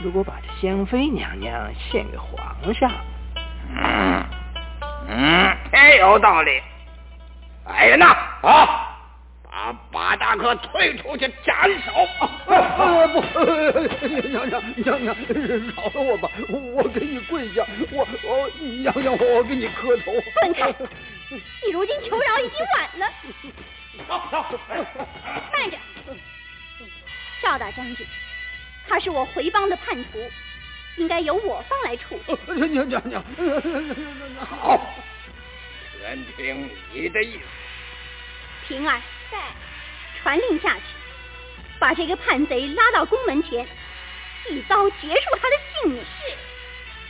[0.01, 2.91] 如果把这香妃娘娘献给皇上，
[3.69, 4.25] 嗯
[5.07, 6.61] 嗯，也有道理。
[7.65, 8.15] 来人呐！
[8.41, 8.95] 啊，
[9.49, 11.91] 把八大哥推出去斩首！
[12.53, 13.21] 啊不，
[14.27, 15.15] 娘娘娘娘，
[15.75, 16.29] 饶了我吧！
[16.49, 20.11] 我给你跪下，我我娘娘，我给你磕头。
[20.39, 20.73] 滚开！
[21.65, 23.11] 你如今求饶已经晚了。
[25.51, 25.77] 慢着，
[27.41, 28.05] 赵大将军，
[28.87, 30.19] 他是我回帮的叛徒，
[30.97, 32.67] 应该由我方来处理。
[32.67, 33.23] 娘娘娘，
[34.39, 34.79] 好。
[36.05, 37.45] 全听你的意思。
[38.67, 39.39] 平儿，在，
[40.21, 40.83] 传令下去，
[41.79, 43.67] 把这个叛贼拉到宫门前，
[44.47, 46.03] 一刀结束他的性命。
[46.03, 46.37] 是，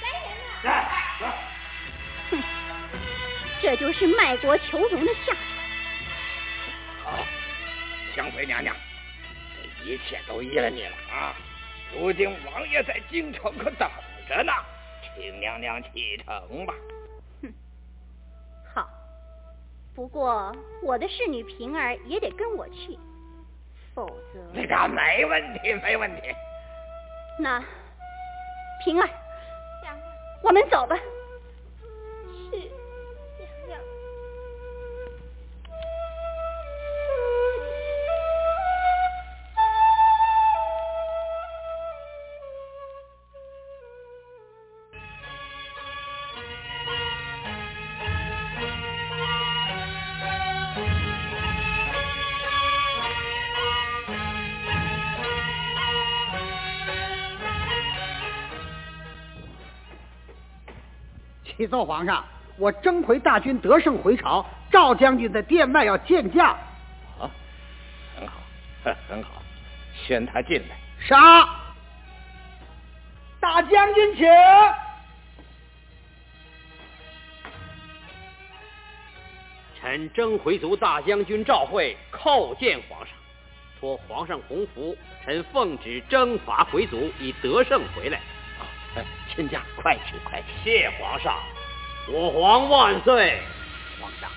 [0.02, 0.30] 来人
[0.64, 0.88] 了。
[1.20, 1.28] 在。
[2.32, 2.44] 哼，
[3.62, 5.42] 这就是卖国求荣的下场。
[7.04, 7.28] 好，
[8.16, 8.74] 香妃娘娘，
[9.84, 11.36] 这一切都依了你了啊！
[11.94, 13.90] 如今王爷在京城可等
[14.30, 14.54] 着呢，
[15.04, 16.74] 请娘娘启程吧。
[19.96, 20.54] 不过，
[20.84, 23.00] 我的侍女平儿也得跟我去，
[23.94, 24.40] 否则……
[24.54, 26.22] 那个没问题，没问题。
[27.40, 27.64] 那
[28.84, 29.08] 平儿，
[30.44, 30.98] 我们走吧。
[61.58, 62.24] 启奏皇上，
[62.58, 66.50] 我征回大军得胜回朝，赵将军在殿外要见驾。
[67.20, 67.30] 啊，
[68.18, 68.34] 很好，
[69.08, 69.42] 很好，
[69.94, 70.78] 宣他进来。
[71.00, 71.48] 杀！
[73.40, 74.26] 大将军请。
[79.80, 83.10] 臣征回族大将军赵惠叩见皇上，
[83.80, 88.20] 托皇上洪福，臣奉旨征伐回族，以得胜回来。
[89.36, 90.48] 亲家，快去快去！
[90.64, 91.44] 谢皇上，
[92.08, 93.42] 我皇万岁！
[94.00, 94.32] 皇上，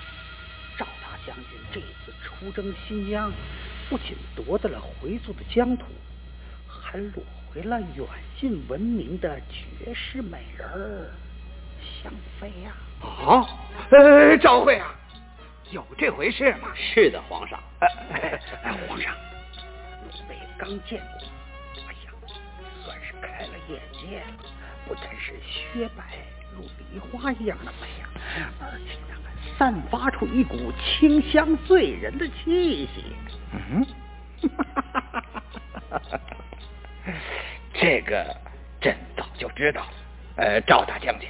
[0.77, 3.31] 赵大将军这次出征新疆，
[3.89, 5.85] 不仅夺得了回族的疆土，
[6.67, 8.05] 还掳回了远
[8.37, 11.09] 近闻名的绝世美人
[12.03, 12.73] 香妃呀！
[13.01, 13.47] 啊，
[13.91, 14.93] 呃，赵慧啊，
[15.71, 16.73] 有这回事吗？
[16.75, 17.57] 是的，皇上。
[17.79, 18.37] 哎，
[18.85, 19.15] 皇上，
[20.03, 22.11] 奴婢刚见过，哎呀，
[22.83, 24.58] 算是开了眼界了。
[24.89, 26.03] 不但是雪白
[26.55, 28.09] 如梨花一样的美呀，
[28.59, 33.15] 而且还散发出一股清香醉人的气息。
[33.53, 33.85] 嗯，
[37.71, 38.35] 这个
[38.81, 39.93] 朕早就知道了。
[40.37, 41.29] 呃，赵大将军，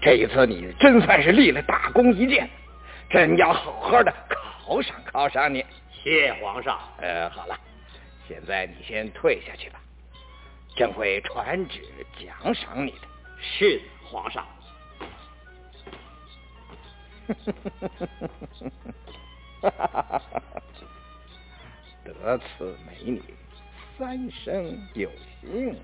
[0.00, 2.48] 这一次你真算是立了大功一件，
[3.10, 4.10] 朕要好好的
[4.64, 5.62] 犒赏犒赏你。
[5.90, 6.78] 谢皇上。
[7.02, 7.58] 呃，好了，
[8.26, 9.80] 现在你先退下去吧。
[10.76, 11.80] 朕会传旨
[12.18, 13.08] 奖赏你的。
[13.40, 14.46] 是皇上。
[22.04, 23.20] 得此美女，
[23.98, 25.10] 三生有
[25.40, 25.76] 幸！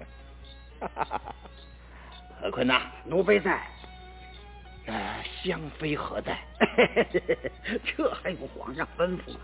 [2.40, 3.66] 何坤呐，奴婢在。
[4.86, 6.38] 呃，香妃何在？
[7.84, 9.40] 这还用皇上吩咐吗？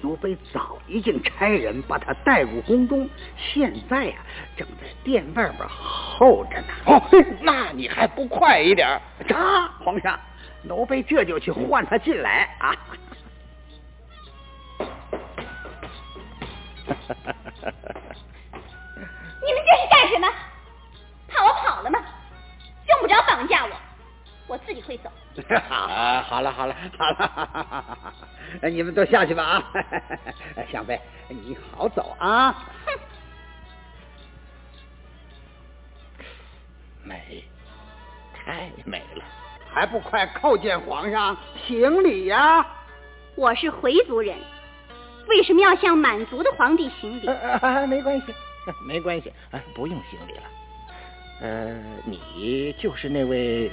[0.00, 4.14] 奴婢早已经差人把她带入宫中，现在呀，
[4.56, 6.66] 正在殿外边候着呢。
[6.86, 7.02] 哦，
[7.40, 8.88] 那你还不快一点？
[9.34, 10.18] 啊，皇上，
[10.62, 12.76] 奴婢这就去唤她进来啊！
[19.40, 20.28] 你们这是干什么？
[21.28, 21.98] 怕我跑了吗？
[22.88, 23.70] 用不着绑架我。
[24.48, 25.10] 我自己会走。
[25.68, 29.64] 好，好了，好了，好了，你们都下去吧啊！
[30.72, 32.64] 香妃，你好走啊！
[37.04, 37.44] 美，
[38.34, 39.24] 太美了，
[39.70, 41.36] 还不快叩见皇上，
[41.66, 42.66] 行礼呀！
[43.34, 44.36] 我是回族人，
[45.28, 47.26] 为什么要向满族的皇帝行礼？
[47.86, 48.34] 没关系，
[48.86, 49.30] 没关系，
[49.74, 50.42] 不用行礼了。
[51.42, 53.70] 呃，你就是那位。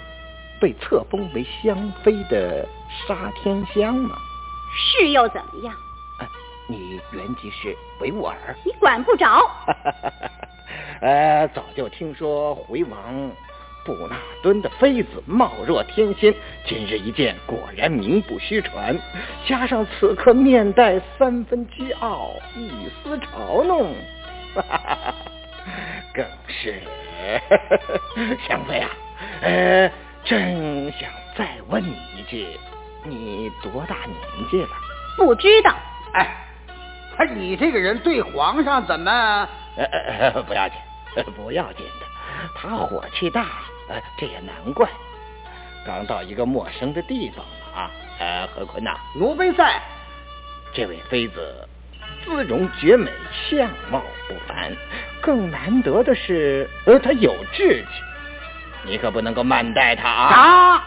[0.60, 2.68] 被册封为香妃的
[3.08, 4.16] 沙天香吗？
[4.78, 5.74] 是又怎么样？
[6.68, 8.36] 你原籍是维吾尔？
[8.66, 9.48] 你管不着。
[11.00, 13.32] 呃，早就听说回王
[13.86, 16.34] 布纳敦的妃子貌若天仙，
[16.66, 18.98] 今日一见，果然名不虚传。
[19.46, 23.94] 加上此刻面带三分倨傲，一丝嘲弄，
[26.16, 26.82] 更是
[28.48, 28.90] 香妃啊！
[29.42, 29.92] 呃。
[30.26, 32.48] 朕想再问你一句，
[33.04, 34.70] 你多大年纪了？
[35.16, 35.76] 不知道。
[36.14, 36.28] 哎，
[37.36, 39.48] 你这个人对皇上怎么？
[39.78, 40.78] 呃呃不要紧，
[41.36, 42.06] 不要紧的。
[42.56, 43.46] 他火气大，
[43.88, 44.90] 呃这也难怪。
[45.86, 47.92] 刚到一个陌生的地方嘛啊！
[48.20, 49.80] 呃，何坤呐，奴婢在。
[50.74, 51.70] 这位妃子
[52.26, 53.12] 姿容绝美，
[53.48, 54.74] 相貌不凡，
[55.22, 58.02] 更难得的是，呃，她有志气。
[58.86, 60.76] 你可不能够慢待他啊！
[60.76, 60.84] 啊！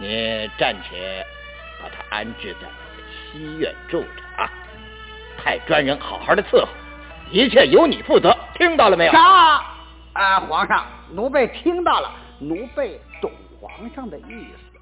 [0.00, 1.26] 你暂且
[1.82, 2.68] 把他安置在
[3.32, 4.48] 西院住着啊，
[5.36, 6.68] 派专人好好的伺候，
[7.32, 9.12] 一切由你负责，听到了没有？
[9.12, 9.74] 啊！
[10.12, 14.78] 啊，皇上，奴婢听到了，奴婢懂皇上的意思。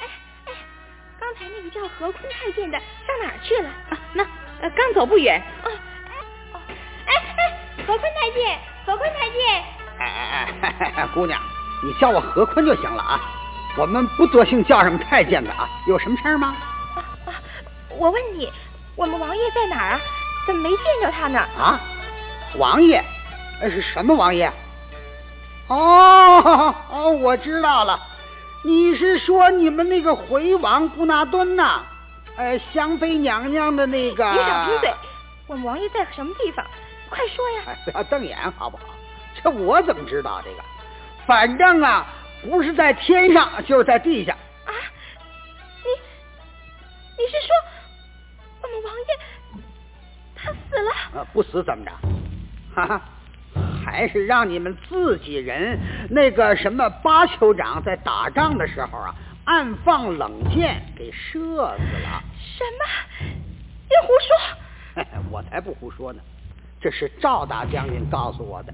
[0.00, 0.06] 哎
[0.46, 0.52] 哎，
[1.18, 3.68] 刚才那个叫何坤太监的上哪儿去了？
[3.68, 4.22] 啊，那
[4.60, 5.42] 呃，刚走不远。
[5.62, 5.66] 啊，
[6.52, 6.60] 哦，
[7.06, 7.67] 哎哎。
[7.88, 9.64] 何坤太监，何坤太监，
[9.98, 11.40] 哎哎哎，姑娘，
[11.82, 13.18] 你叫我何坤就行了啊。
[13.78, 15.66] 我们不多姓叫什么太监的啊。
[15.86, 16.54] 有什么事儿吗？
[16.94, 17.32] 啊啊！
[17.96, 18.52] 我问你，
[18.94, 20.00] 我们王爷在哪儿啊？
[20.46, 21.38] 怎么没见着他呢？
[21.38, 21.80] 啊，
[22.58, 23.02] 王爷？
[23.62, 24.52] 那是什么王爷？
[25.68, 27.98] 哦哦，我知道了，
[28.64, 31.80] 你是说你们那个回王布纳敦呐？
[32.36, 34.30] 呃，香妃娘娘的那个。
[34.30, 34.94] 你少贫嘴，
[35.46, 36.62] 我们王爷在什么地方？
[37.08, 37.76] 快说呀！
[37.84, 38.84] 不要瞪眼好不好？
[39.42, 40.62] 这我怎么知道这个？
[41.26, 42.06] 反正啊，
[42.42, 44.32] 不是在天上，就是在地下。
[44.32, 44.72] 啊！
[45.84, 45.88] 你
[47.16, 47.54] 你是说
[48.62, 49.06] 我们王爷
[50.34, 51.20] 他死了？
[51.20, 51.92] 啊，不死怎么着？
[52.74, 53.02] 哈哈，
[53.84, 55.78] 还是让你们自己人
[56.10, 61.46] 那个什么八酋长在打仗的时候啊，暗放冷箭给射死
[62.02, 62.22] 了。
[62.38, 62.84] 什么？
[63.88, 65.04] 你胡说！
[65.30, 66.20] 我才不胡说呢。
[66.80, 68.72] 这是赵大将军告诉我的。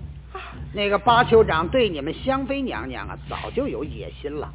[0.72, 4.52] 那个巴酋长对你们香妃娘娘啊，早就有野心了，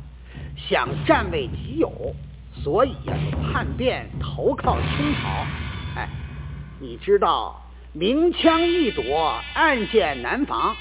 [0.57, 2.13] 想占为己有，
[2.53, 5.29] 所以呀，就叛变投靠清朝。
[5.95, 6.09] 哎，
[6.79, 7.61] 你知道
[7.93, 10.75] 明枪易躲，暗箭难防。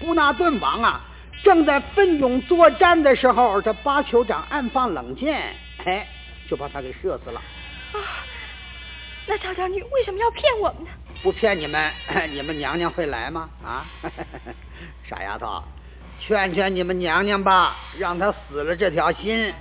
[0.00, 1.00] 布纳顿王啊，
[1.42, 5.54] 正在奋勇作战的时候，这巴酋长暗放冷箭，
[5.84, 6.06] 哎，
[6.48, 7.40] 就把他给射死了。
[7.92, 7.98] 啊，
[9.26, 10.90] 那赵将军为什么要骗我们呢？
[11.22, 11.92] 不骗你们，
[12.30, 13.48] 你们娘娘会来吗？
[13.64, 13.86] 啊，
[15.08, 15.62] 傻丫头，
[16.20, 19.54] 劝劝你们娘娘吧，让她死了这条心，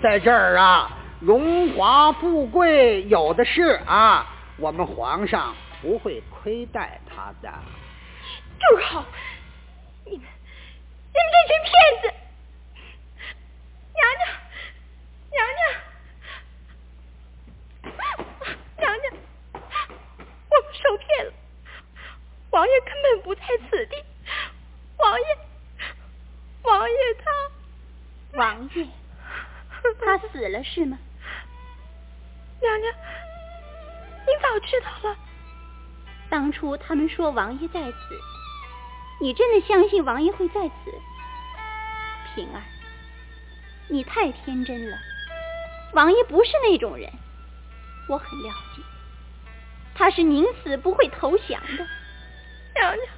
[0.00, 7.52] 在这儿啊，荣华富贵有的是啊，我们皇上不会亏待她的。
[8.60, 9.04] 住口！
[10.04, 12.04] 你们，你们这群骗子！
[13.94, 14.22] 娘娘，
[15.32, 15.38] 娘
[17.94, 18.27] 娘，
[20.88, 21.32] 受骗了。
[22.50, 23.96] 王爷根本不在此地。
[24.96, 25.26] 王爷，
[26.62, 28.86] 王爷他，王爷，
[30.00, 30.98] 他死了是吗？
[32.62, 32.94] 娘娘，
[34.26, 35.16] 您早知道了。
[36.30, 37.98] 当初他们说王爷在此。
[39.20, 40.74] 你真的相信王爷会在此？
[42.34, 42.62] 平儿，
[43.88, 44.96] 你太天真了。
[45.92, 47.12] 王爷不是那种人，
[48.08, 48.82] 我很了解。
[49.98, 51.84] 他是宁死不会投降的。
[52.74, 53.08] 娘娘，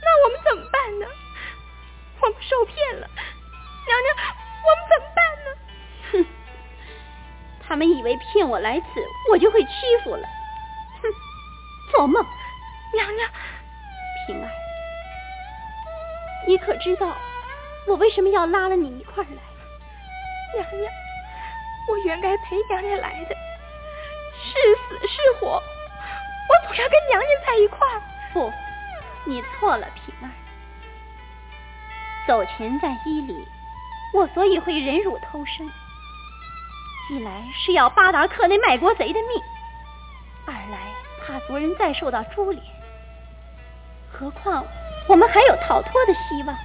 [0.00, 1.06] 那我们怎么办呢？
[2.20, 3.10] 我们受骗了。
[3.84, 4.16] 娘娘，
[4.62, 5.50] 我们怎么办呢？
[6.12, 6.26] 哼，
[7.66, 8.86] 他们以为骗我来此，
[9.28, 9.70] 我就会屈
[10.04, 10.24] 服了。
[11.02, 11.10] 哼，
[11.90, 12.24] 做梦！
[12.94, 13.28] 娘娘，
[14.26, 14.48] 平儿。
[16.46, 17.16] 你可知道
[17.88, 19.42] 我为什么要拉了你一块来？
[20.54, 20.92] 娘娘，
[21.90, 23.36] 我原该陪娘娘来的，
[24.52, 28.02] 是死是活，我总要跟娘娘在一块儿。
[28.32, 28.52] 不，
[29.24, 30.30] 你错了，平儿。
[32.26, 33.34] 走前在伊犁，
[34.14, 35.70] 我所以会忍辱偷生，
[37.10, 39.42] 一来是要巴达克那卖国贼的命，
[40.46, 40.78] 二来
[41.26, 42.62] 怕族人再受到株连。
[44.12, 44.64] 何况。
[45.08, 46.62] 我们还有逃脱的希望，可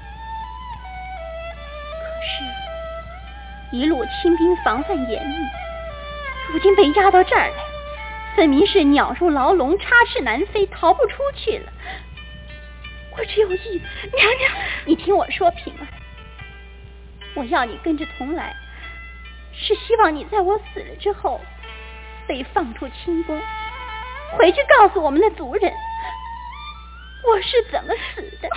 [2.22, 5.36] 是，一路清兵防范严密，
[6.54, 7.56] 如今被押到这儿来，
[8.38, 11.74] 分明是鸟入牢笼，插翅难飞，逃不出去了。
[13.18, 13.70] 我只有一
[14.14, 14.52] 娘娘，
[14.86, 15.88] 你听我说，平儿，
[17.34, 18.56] 我要你跟着同来，
[19.52, 21.42] 是希望你在我死了之后，
[22.28, 23.42] 被放出清宫，
[24.38, 25.74] 回去告诉我们的族人。
[27.24, 28.48] 我是怎么死的，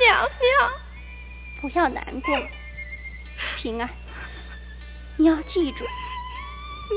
[0.00, 0.72] 娘娘？
[1.60, 2.36] 不要难过，
[3.58, 3.88] 平儿，
[5.16, 5.84] 你要记住，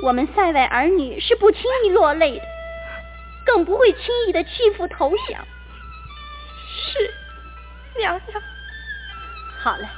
[0.04, 2.46] 我们塞外儿女是不轻易落泪的，
[3.46, 5.46] 更不会轻易的屈服投降。
[6.68, 7.12] 是，
[7.98, 8.42] 娘娘。
[9.60, 9.90] 好了，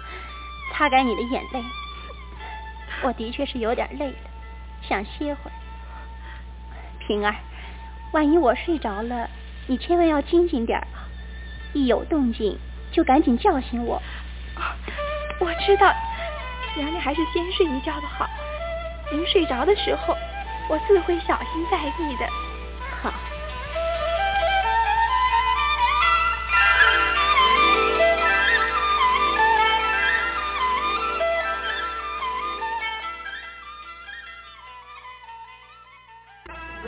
[0.74, 1.64] 擦干你的眼泪。
[3.04, 4.30] 我的确是有点累了，
[4.82, 5.54] 想歇会儿。
[7.00, 7.36] 平儿，
[8.14, 9.30] 万一我睡着了。
[9.66, 11.04] 你千万要清醒点啊！
[11.74, 12.58] 一有动静
[12.92, 14.02] 就赶紧叫醒我。
[15.40, 15.94] 我知道，
[16.78, 18.26] 娘娘还是先睡一觉的好。
[19.10, 20.16] 您睡着的时候，
[20.70, 22.28] 我自会小心在意的。
[23.02, 23.14] 好。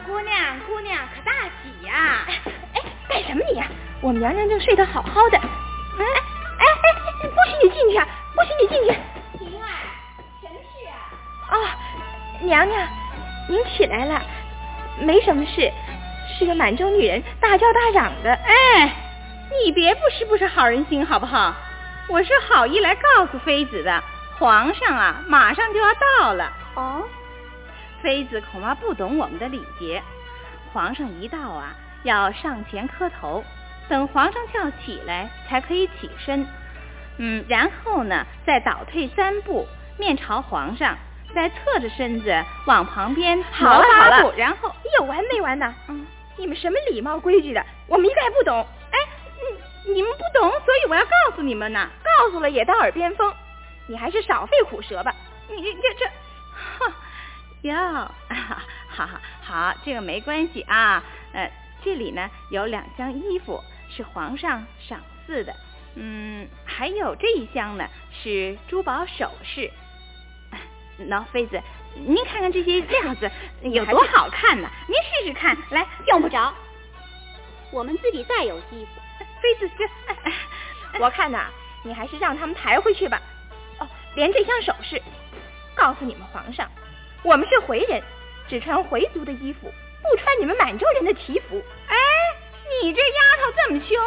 [0.06, 2.26] 姑娘，姑娘，可大喜呀！
[2.74, 3.68] 哎干什么你呀？
[4.02, 5.40] 我们娘娘正睡得好好的。
[12.50, 12.88] 娘娘，
[13.48, 14.20] 您起来了，
[15.02, 15.72] 没什么事，
[16.28, 18.34] 是个满洲女人大叫大嚷的。
[18.34, 18.92] 哎，
[19.64, 21.54] 你别不识不识好人心好不好？
[22.08, 24.04] 我是好意来告诉妃子的，
[24.40, 25.88] 皇上啊，马上就要
[26.18, 26.52] 到了。
[26.74, 27.04] 哦，
[28.02, 30.02] 妃子恐怕不懂我们的礼节，
[30.74, 31.76] 皇上一到啊。
[32.02, 33.44] 要上前磕头，
[33.88, 36.48] 等皇上叫起来才可以起身。
[37.18, 39.68] 嗯，然后呢，再倒退三步，
[40.00, 40.98] 面朝皇上，
[41.34, 45.74] 再侧着身子往旁边好了好了，然后有完没完呢？
[45.88, 46.06] 嗯，
[46.38, 48.66] 你们什么礼貌规矩的，我们一概不懂。
[48.92, 48.98] 哎，
[49.86, 51.90] 你你们不懂，所以我要告诉你们呢。
[52.04, 53.34] 告诉了也当耳边风，
[53.88, 55.14] 你还是少费苦舌吧。
[55.48, 56.06] 你这这这，
[56.80, 56.94] 哼，
[57.62, 57.76] 哟，
[58.28, 61.04] 好好好，这个没关系啊，
[61.34, 61.52] 呃。
[61.82, 65.56] 这里呢有两箱衣服是皇上赏赐的，
[65.96, 69.72] 嗯，还有这一箱呢是珠宝首饰。
[71.08, 71.62] 喏，妃子，
[71.96, 73.30] 您看看这些料子
[73.62, 74.70] 有多好看呢？
[74.88, 76.54] 您试试看，来，用不着，
[77.72, 79.26] 我们自己再有衣服。
[79.42, 81.50] 妃子，这，我看呐，
[81.84, 83.22] 你还是让他们抬回去吧。
[83.80, 85.02] 哦，连这箱首饰，
[85.76, 86.70] 告诉你们皇上，
[87.24, 88.02] 我们是回人，
[88.48, 89.72] 只穿回族的衣服。
[90.02, 91.96] 不穿你们满洲人的旗服，哎，
[92.82, 93.98] 你这丫头这么凶，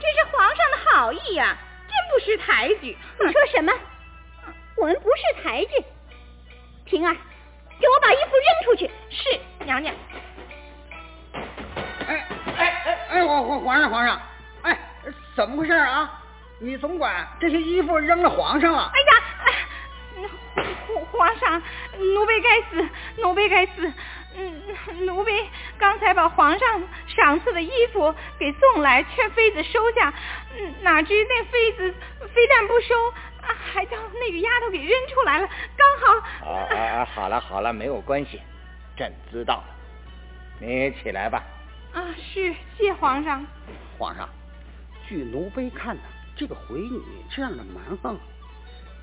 [0.00, 1.58] 这是皇上的好意呀，
[1.88, 2.96] 真不识抬举。
[3.20, 3.72] 你说什么？
[4.76, 5.84] 我们不是抬举。
[6.88, 7.14] 平儿，
[7.78, 8.90] 给我把衣服扔出去。
[9.10, 9.94] 是，娘娘。
[12.06, 12.26] 哎
[12.56, 14.20] 哎哎哎，皇皇皇上皇上，
[14.62, 14.78] 哎，
[15.36, 16.22] 怎么回事啊？
[16.60, 18.90] 你总管，这些衣服扔了皇上了。
[18.94, 20.26] 哎呀，
[20.88, 21.62] 皇皇上，
[22.14, 23.92] 奴婢该死，奴婢该死。
[24.34, 25.32] 嗯，奴婢
[25.78, 30.12] 刚才把皇上赏赐的衣服给送来，劝妃子收下。
[30.56, 31.94] 嗯，哪知那妃子
[32.34, 32.94] 非但不收，
[33.54, 35.48] 还将那个丫头给扔出来了。
[35.76, 36.18] 刚好。
[36.46, 38.40] 啊啊，好了好了，没有关系，
[38.96, 39.64] 朕知道了。
[40.60, 41.42] 你起来吧。
[41.94, 43.44] 啊，是，谢皇上。
[43.98, 44.28] 皇上，
[45.06, 46.02] 据奴婢看呢，
[46.36, 48.18] 这个回女这样的蛮横，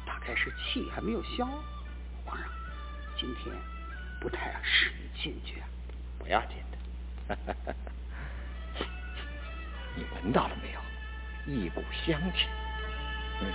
[0.05, 1.45] 大概是气还没有消。
[2.25, 2.47] 皇上，
[3.17, 3.55] 今天。
[4.21, 5.61] 不太使你进去，
[6.17, 7.37] 不要紧的。
[9.93, 10.79] 你闻到了没有？
[11.45, 12.47] 一股香气，
[13.41, 13.51] 嗯，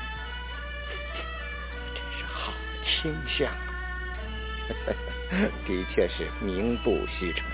[2.91, 3.49] 好清香。
[5.67, 7.45] 的确是名不虚传。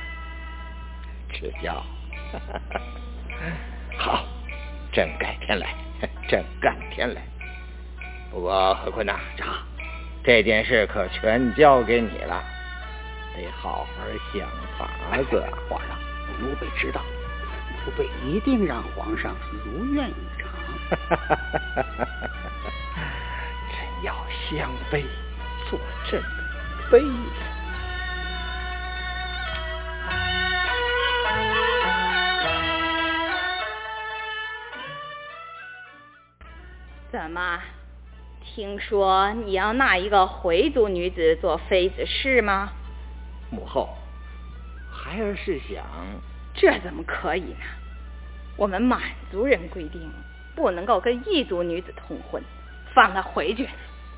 [1.33, 1.85] 只要。
[3.99, 4.25] 好，
[4.93, 5.75] 朕改天来，
[6.29, 7.23] 朕改天来。
[8.31, 9.19] 不过何坤呐，
[10.25, 12.43] 这件事可全交给你了。
[13.35, 14.89] 得好好想法
[15.31, 15.99] 子，皇上，
[16.41, 17.03] 奴婢知道，
[17.85, 20.49] 奴婢一定让皇上如愿以偿。
[23.69, 24.15] 朕要
[24.51, 25.05] 香妃
[25.69, 25.79] 做
[26.11, 26.29] 朕的
[26.91, 27.07] 妃子。
[37.11, 37.61] 怎么？
[38.45, 42.73] 听说你要纳一个回族女子做妃子是吗？
[43.51, 43.89] 母后，
[44.91, 45.85] 孩儿是想，
[46.55, 47.67] 这怎么可以呢？
[48.57, 50.11] 我们满族人规定，
[50.55, 52.43] 不能够跟异族女子通婚，
[52.95, 53.69] 放她回去。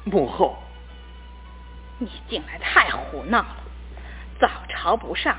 [0.04, 0.56] 母后，
[1.98, 3.56] 你进来太胡闹了，
[4.38, 5.36] 早朝不上，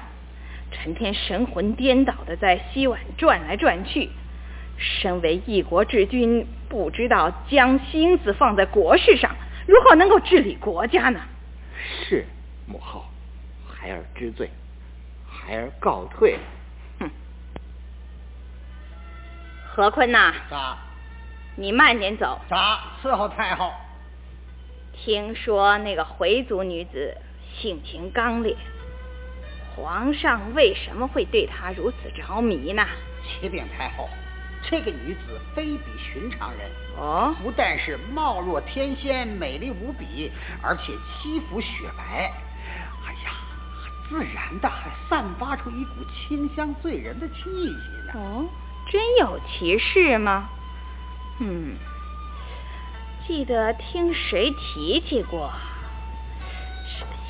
[0.72, 4.10] 成天神魂颠倒的在西碗转来转去。
[4.78, 9.36] 身为一国之君，不知道将心思放在国事上，
[9.68, 11.22] 如何能够治理国家呢？
[11.78, 12.26] 是
[12.66, 13.06] 母后。
[13.82, 14.50] 孩儿知罪，
[15.26, 16.38] 孩儿告退。
[17.00, 17.10] 哼，
[19.66, 20.78] 何坤呐，咋？
[21.56, 22.42] 你慢点走。
[22.50, 22.82] 咋？
[23.02, 23.72] 伺候太后。
[25.04, 27.16] 听说那个回族女子
[27.56, 28.56] 性情刚烈，
[29.74, 32.86] 皇上为什么会对她如此着迷呢？
[33.24, 34.10] 启禀太后，
[34.70, 36.70] 这个女子非比寻常人。
[36.98, 37.34] 哦。
[37.42, 40.32] 不但是貌若天仙，美丽无比，
[40.62, 42.32] 而且肌肤雪白。
[43.08, 43.32] 哎呀！
[44.10, 47.70] 自然的，还散发出一股清香醉人的气息
[48.08, 48.14] 呢。
[48.16, 48.46] 哦，
[48.92, 50.50] 真有其事吗？
[51.40, 51.78] 嗯，
[53.30, 55.52] 记得听谁提起过，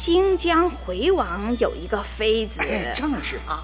[0.01, 2.53] 新疆回王有一个妃子，
[2.95, 3.59] 正是她，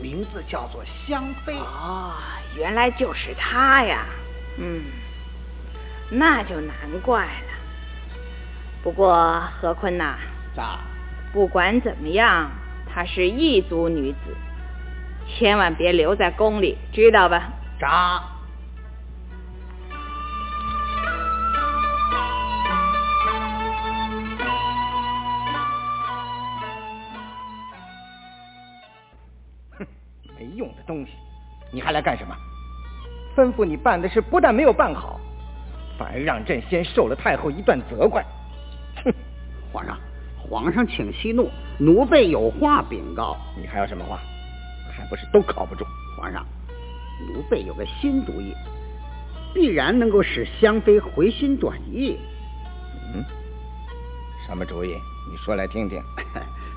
[0.00, 1.52] 名字叫做香妃。
[1.52, 2.12] 哦，
[2.56, 4.06] 原来就是她呀。
[4.56, 4.84] 嗯，
[6.10, 7.48] 那就难怪了。
[8.84, 10.16] 不过何坤呐，
[10.54, 10.78] 咋？
[11.32, 12.52] 不管怎么样，
[12.86, 14.36] 她是异族女子，
[15.26, 17.50] 千万别留在宫里，知道吧？
[17.80, 18.22] 长。
[30.54, 31.12] 用的东西，
[31.72, 32.34] 你还来干什么？
[33.36, 35.20] 吩咐你办的事不但没有办好，
[35.98, 38.24] 反而让朕先受了太后一段责怪。
[39.04, 39.12] 哼，
[39.72, 39.98] 皇上。
[40.46, 43.34] 皇上，请息怒，奴婢有话禀告。
[43.58, 44.18] 你还有什么话？
[44.92, 45.86] 还不是都靠不住。
[46.18, 46.44] 皇上，
[47.32, 48.52] 奴婢有个新主意，
[49.54, 52.18] 必然能够使香妃回心转意。
[53.14, 53.24] 嗯，
[54.46, 54.90] 什么主意？
[55.30, 55.98] 你说来听听。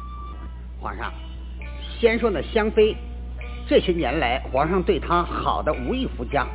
[0.79, 1.11] 皇上，
[1.99, 2.95] 先说那香妃，
[3.67, 6.47] 这些年来皇上对她好的无以复加。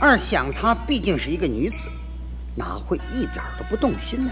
[0.00, 1.76] 二想她毕竟是一个女子，
[2.56, 4.30] 哪会一点都不动心呢？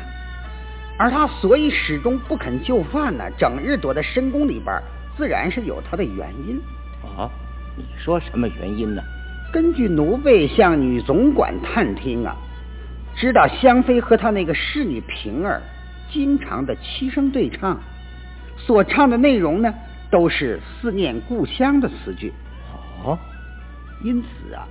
[0.99, 4.81] 而她所以始终不肯就范呢，整日躲在深宫里边，
[5.17, 6.59] 自然是有她的原因。
[7.05, 7.29] 啊，
[7.77, 9.03] 你说什么原因呢？
[9.53, 12.35] 根据奴婢向女总管探听啊，
[13.15, 15.61] 知道香妃和她那个侍女平儿
[16.11, 17.79] 经常的七声对唱，
[18.57, 19.75] 所唱的内容呢，
[20.17, 22.33] 都是思念故乡的词句。
[23.05, 23.19] 哦，
[24.03, 24.67] 因此啊，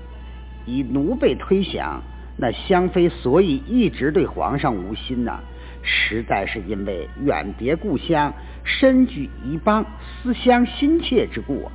[0.66, 2.02] 以奴婢推想，
[2.36, 5.40] 那香妃所以一直对皇上无心呐。
[5.84, 8.34] 实在是因为远别故乡，
[8.64, 9.86] 身居异邦，
[10.24, 11.70] 思乡心切之故。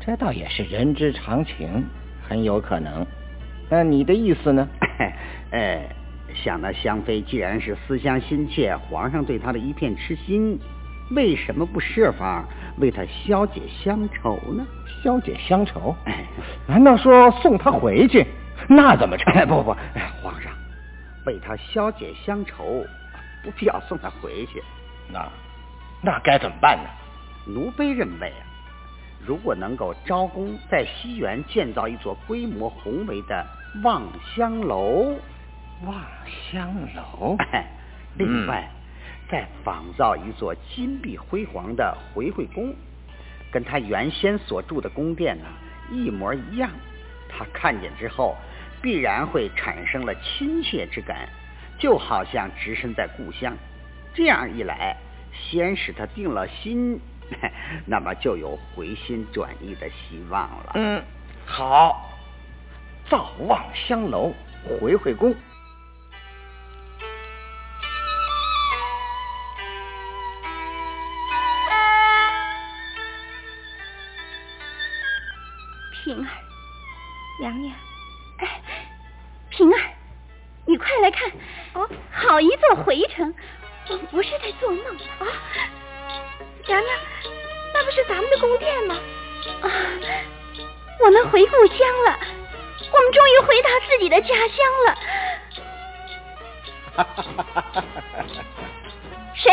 [0.00, 1.84] 这倒也是人之常情，
[2.26, 3.06] 很有可能。
[3.68, 4.66] 那你的意思呢？
[5.50, 5.82] 呃，
[6.32, 10.58] 想那香妃既然是思乡心切，皇上对她的一片痴心，
[11.10, 12.44] 为什么不设法
[12.78, 14.64] 为他消解乡愁呢？
[15.02, 15.96] 消解乡愁？
[16.04, 16.24] 哎，
[16.66, 18.26] 难道说送他回去？
[18.68, 19.46] 那怎么成？
[19.48, 19.76] 不不，
[20.22, 20.52] 皇上，
[21.26, 22.84] 为他消解乡愁，
[23.42, 24.62] 不必要送他回去。
[25.12, 25.28] 那
[26.02, 26.88] 那该怎么办呢？
[27.46, 28.44] 奴婢认为啊，
[29.26, 33.44] 如果能够招工在西园建造一座规模宏伟的
[33.82, 34.02] 望
[34.36, 35.16] 乡楼，
[35.84, 35.96] 望
[36.52, 37.36] 乡楼，
[38.16, 38.70] 另外
[39.30, 42.74] 再仿造一座金碧辉煌的回回宫，
[43.52, 45.46] 跟他原先所住的宫殿呢
[45.90, 46.68] 一模一样，
[47.28, 48.36] 他看见之后
[48.82, 51.28] 必然会产生了亲切之感，
[51.78, 53.56] 就好像置身在故乡。
[54.12, 54.96] 这样一来，
[55.32, 57.00] 先使他定了心。
[57.86, 60.72] 那么就有回心转意的希望了。
[60.74, 61.00] 嗯，
[61.46, 62.10] 好，
[63.08, 64.32] 造望香楼，
[64.80, 65.32] 回回宫。
[91.60, 92.18] 故乡了，
[92.90, 94.94] 我们终于回到自己的家乡了。
[96.94, 97.84] 哈哈哈哈哈哈！
[99.34, 99.52] 谁？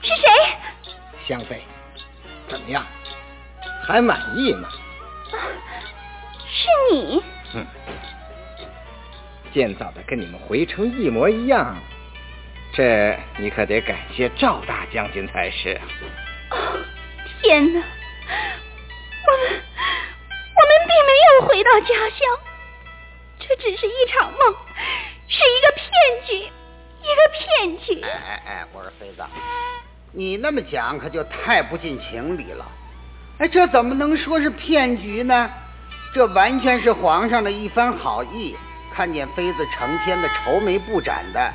[0.00, 0.30] 是谁？
[1.26, 1.60] 香妃，
[2.48, 2.86] 怎么样？
[3.84, 4.68] 还满意吗？
[5.32, 5.34] 啊，
[6.46, 7.20] 是你。
[7.54, 7.66] 嗯，
[9.52, 11.76] 建造的跟你们回城一模一样。
[12.74, 15.80] 这你可得感谢赵大将军才是。
[16.52, 16.78] 哦，
[17.42, 17.82] 天哪！
[21.76, 22.38] 到家乡，
[23.38, 24.54] 这只是一场梦，
[25.28, 26.50] 是一个骗局，
[27.02, 28.00] 一个骗局。
[28.00, 29.22] 哎哎哎，我说妃子，
[30.10, 32.64] 你那么讲可就太不近情理了。
[33.40, 35.50] 哎，这怎么能说是骗局呢？
[36.14, 38.56] 这完全是皇上的一番好意，
[38.94, 41.52] 看见妃子成天的愁眉不展的。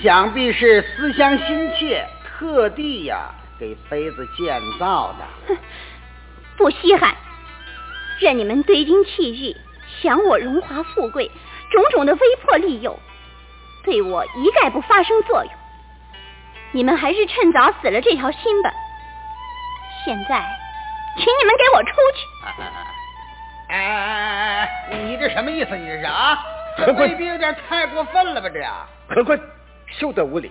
[0.00, 5.26] 想必是思乡心切，特地呀给妃子建造的。
[5.48, 5.58] 哼，
[6.56, 7.16] 不稀罕，
[8.18, 9.56] 任你们堆金砌玉，
[10.02, 11.30] 享我荣华富贵，
[11.70, 12.98] 种种的威迫利诱，
[13.84, 15.52] 对我一概不发生作用。
[16.72, 18.70] 你们还是趁早死了这条心吧。
[20.04, 20.44] 现在，
[21.16, 22.26] 请你们给我出去。
[22.44, 22.64] 哎哎
[23.68, 25.76] 哎哎，你这什么意思？
[25.76, 26.38] 你这是啊？
[26.76, 28.48] 这未必有点太过分了吧？
[28.48, 29.40] 这呀，何坤。
[29.90, 30.50] 休得无礼！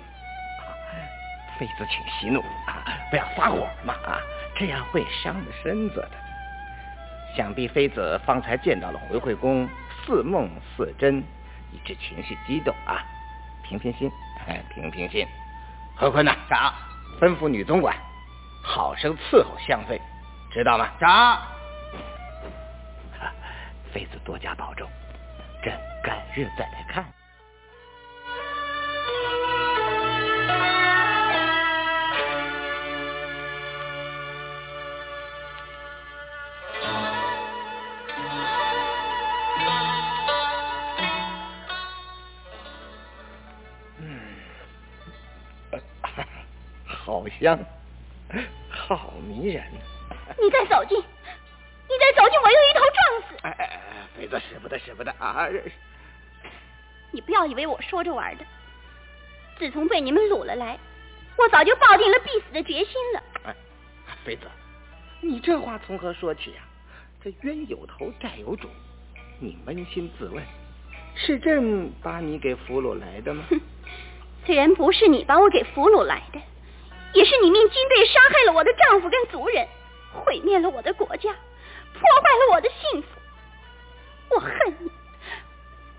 [1.59, 4.19] 妃子，请息怒啊，不要发火嘛啊，
[4.57, 6.26] 这样会伤了身子的。
[7.37, 9.69] 想必妃子方才见到了回惠宫，
[10.03, 11.19] 似梦似真，
[11.71, 13.05] 以致情绪激动啊。
[13.63, 14.11] 平平心，
[14.73, 15.23] 平平心。
[15.95, 16.73] 何坤呐，长
[17.21, 17.95] 吩咐女总管，
[18.63, 20.01] 好生伺候香妃，
[20.51, 20.89] 知道吗？
[20.99, 21.39] 长，
[23.93, 24.89] 妃子多加保重，
[25.61, 25.71] 朕
[26.03, 27.05] 改日再来看。
[47.39, 47.59] 香，
[48.69, 49.63] 好迷人。
[50.41, 53.35] 你再走近，你再走近，我又一头撞死。
[53.43, 53.79] 哎哎哎，
[54.17, 55.47] 妃子使不得，使不得啊！
[57.11, 58.45] 你不要以为我说着玩的。
[59.57, 60.77] 自从被你们掳了来，
[61.37, 63.23] 我早就抱定了必死的决心了。
[63.43, 63.55] 哎，
[64.23, 64.47] 妃子，
[65.21, 66.61] 你这话从何说起呀？
[67.23, 68.67] 这冤有头，债有主，
[69.39, 70.43] 你扪心自问，
[71.15, 73.43] 是朕把你给俘虏来的吗？
[74.45, 76.39] 虽然不是你把我给俘虏来的。
[77.13, 79.67] 也是你命军队杀害了我的丈夫跟族人，
[80.13, 81.31] 毁灭了我的国家，
[81.93, 83.07] 破坏了我的幸福。
[84.29, 84.91] 我恨你，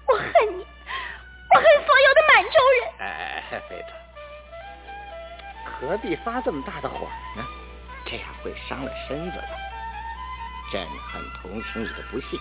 [0.06, 0.66] 我恨你，
[1.54, 2.50] 我恨所有的满洲
[2.80, 2.90] 人。
[3.00, 3.92] 哎，妃子，
[5.64, 7.06] 何必发这么大的火
[7.36, 7.44] 呢？
[8.04, 9.48] 这样会伤了身子的。
[10.70, 12.38] 朕很同情你的不幸，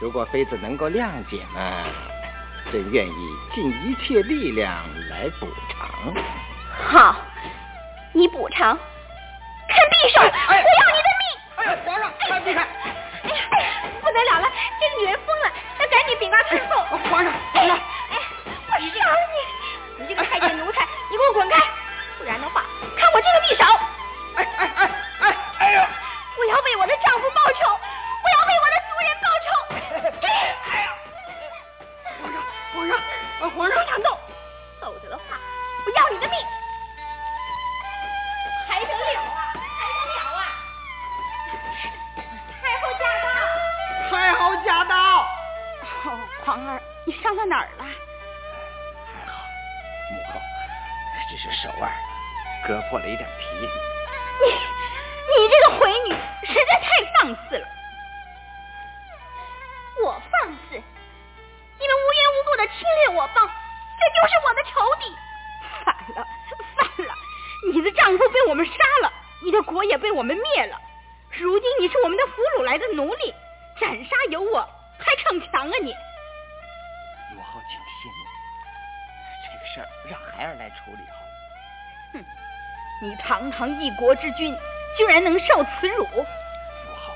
[0.00, 1.86] 如果妃子能够谅解呢，
[2.70, 6.14] 朕愿意尽一切力量来补偿。
[6.88, 7.16] 好，
[8.12, 8.78] 你补偿，
[9.68, 11.24] 看匕首，我要你的命！
[11.56, 12.60] 哎呀，皇上，快避开！
[13.22, 13.28] 哎
[13.60, 13.66] 呀，
[14.00, 16.84] 不得了了，这个女人疯了，要赶紧禀告太后。
[17.08, 17.76] 皇上，皇上，
[18.10, 18.18] 哎，
[18.68, 19.16] 我杀了
[19.98, 20.02] 你！
[20.02, 21.56] 你这个太监奴才，你给我滚开！
[84.02, 84.52] 国之君，
[84.98, 86.04] 居然能受此辱！
[86.04, 87.14] 母后，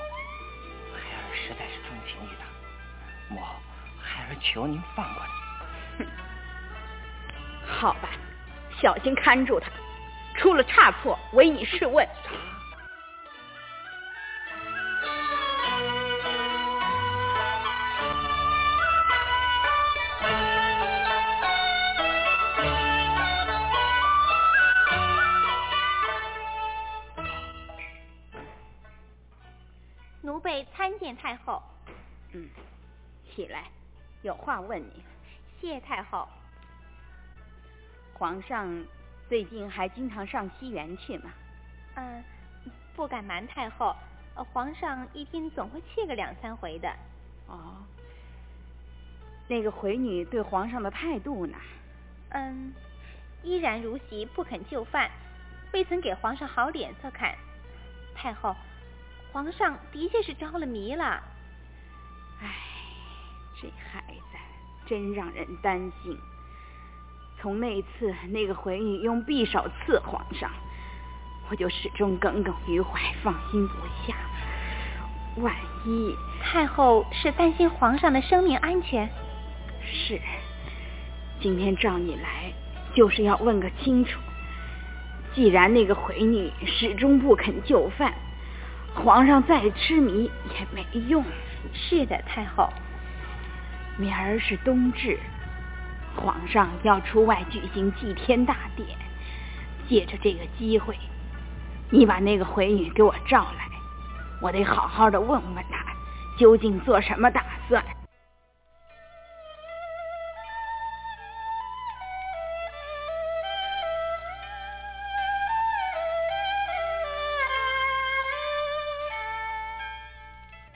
[0.95, 3.57] 孩儿实在是钟情于他，母后，
[4.01, 6.05] 孩儿求您放过他。
[6.05, 6.07] 哼，
[7.67, 8.11] 好吧，
[8.81, 9.69] 小心看住他，
[10.39, 12.07] 出了差错，唯你是问。
[38.37, 38.85] 皇上
[39.31, 41.33] 最近还经常上西园去吗？
[41.95, 42.23] 嗯，
[42.95, 43.97] 不敢瞒太后，
[44.53, 46.95] 皇上一天总会去个两三回的。
[47.47, 47.77] 哦。
[49.49, 51.57] 那个回女对皇上的态度呢？
[52.29, 52.75] 嗯，
[53.43, 55.11] 依然如昔，不肯就范，
[55.73, 57.35] 未曾给皇上好脸色看。
[58.15, 58.55] 太后。
[59.33, 61.23] 皇上的确是着了迷了，
[62.43, 62.55] 唉，
[63.59, 64.37] 这孩子
[64.87, 66.19] 真让人担心。
[67.47, 70.51] 从那次那个回女用匕首刺皇上，
[71.49, 73.75] 我就始终耿耿于怀，放心不
[74.05, 74.17] 下。
[75.37, 79.09] 万一太后是担心皇上的生命安全？
[79.85, 80.21] 是。
[81.41, 82.53] 今天召你来，
[82.97, 84.19] 就是要问个清楚。
[85.33, 88.13] 既然那个回女始终不肯就范。
[88.93, 91.25] 皇上再痴迷也没用。
[91.73, 92.69] 是的，太后。
[93.97, 95.17] 明儿是冬至，
[96.17, 98.89] 皇上要出外举行祭天大典。
[99.89, 100.97] 借着这个机会，
[101.91, 103.69] 你把那个回女给我召来，
[104.43, 105.95] 我得好好的问问她，
[106.37, 107.85] 究竟做什么打算。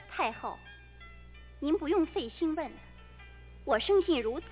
[0.09, 0.57] 太后，
[1.59, 2.77] 您不用费心问了，
[3.65, 4.45] 我生性如此，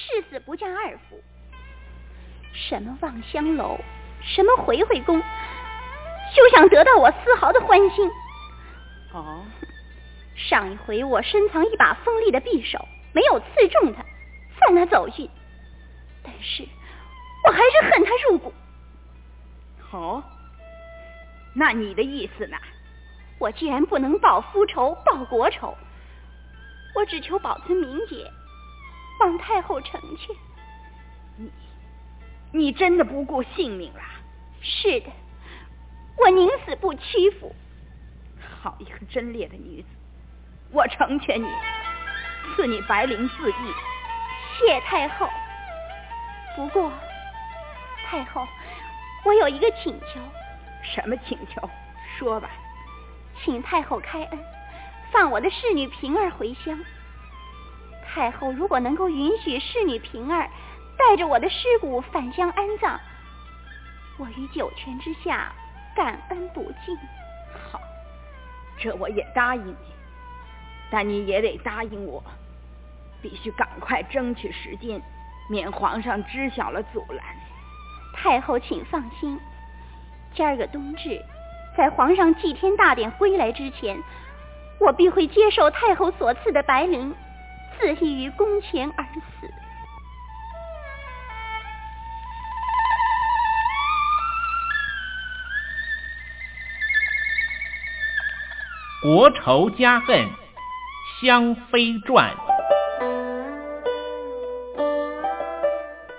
[0.00, 1.20] 誓死不嫁二夫。
[2.52, 3.78] 什么望乡楼，
[4.22, 8.10] 什么回回宫，休想得到我丝毫的欢心。
[9.12, 9.44] 哦，
[10.36, 14.02] 上一回我深藏一把锋利的匕首，没有刺中他，
[14.58, 15.28] 放他走运，
[16.22, 16.66] 但是
[17.46, 18.52] 我还是恨他入骨。
[19.92, 20.22] 哦，
[21.54, 22.56] 那你的意思呢？
[23.38, 25.76] 我既然不能报夫仇、报国仇，
[26.94, 28.30] 我只求保存名节，
[29.20, 30.36] 望太后成全。
[31.36, 31.50] 你，
[32.52, 34.00] 你真的不顾性命了？
[34.60, 35.10] 是的，
[36.18, 37.54] 我宁死不屈服。
[38.60, 39.88] 好一个贞烈的女子！
[40.72, 41.46] 我成全你，
[42.54, 43.58] 赐你白绫自缢。
[44.58, 45.28] 谢太后。
[46.56, 46.92] 不过，
[48.04, 48.46] 太后，
[49.24, 50.20] 我有一个请求。
[50.82, 51.68] 什么请求？
[52.18, 52.50] 说吧。
[53.42, 54.38] 请太后开恩，
[55.10, 56.78] 放我的侍女平儿回乡。
[58.12, 60.50] 太后如果能够允许侍女平儿
[60.98, 62.98] 带着我的尸骨返乡安葬，
[64.18, 65.52] 我于九泉之下
[65.94, 66.96] 感恩不尽。
[67.70, 67.80] 好，
[68.76, 69.74] 这我也答应你，
[70.90, 72.22] 但你也得答应我，
[73.22, 75.00] 必须赶快争取时间，
[75.48, 77.24] 免皇上知晓了阻拦。
[78.12, 79.38] 太后请放心，
[80.34, 81.24] 今儿个冬至。
[81.76, 84.02] 在皇上祭天大典归来之前，
[84.80, 87.14] 我必会接受太后所赐的白绫，
[87.80, 89.50] 自缢于宫前而死。
[99.02, 100.18] 国仇家恨，
[101.22, 102.34] 《香妃传》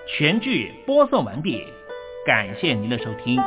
[0.08, 1.64] 全剧播送完毕，
[2.26, 3.40] 感谢您的收听。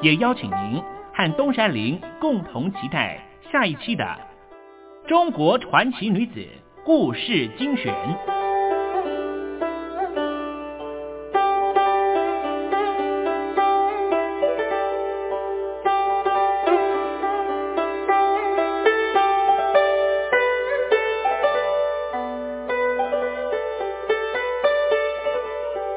[0.00, 0.80] 也邀请您
[1.12, 4.04] 和东山林共同期待下一期的
[5.08, 6.46] 《中国传奇女子
[6.84, 7.94] 故事精选》。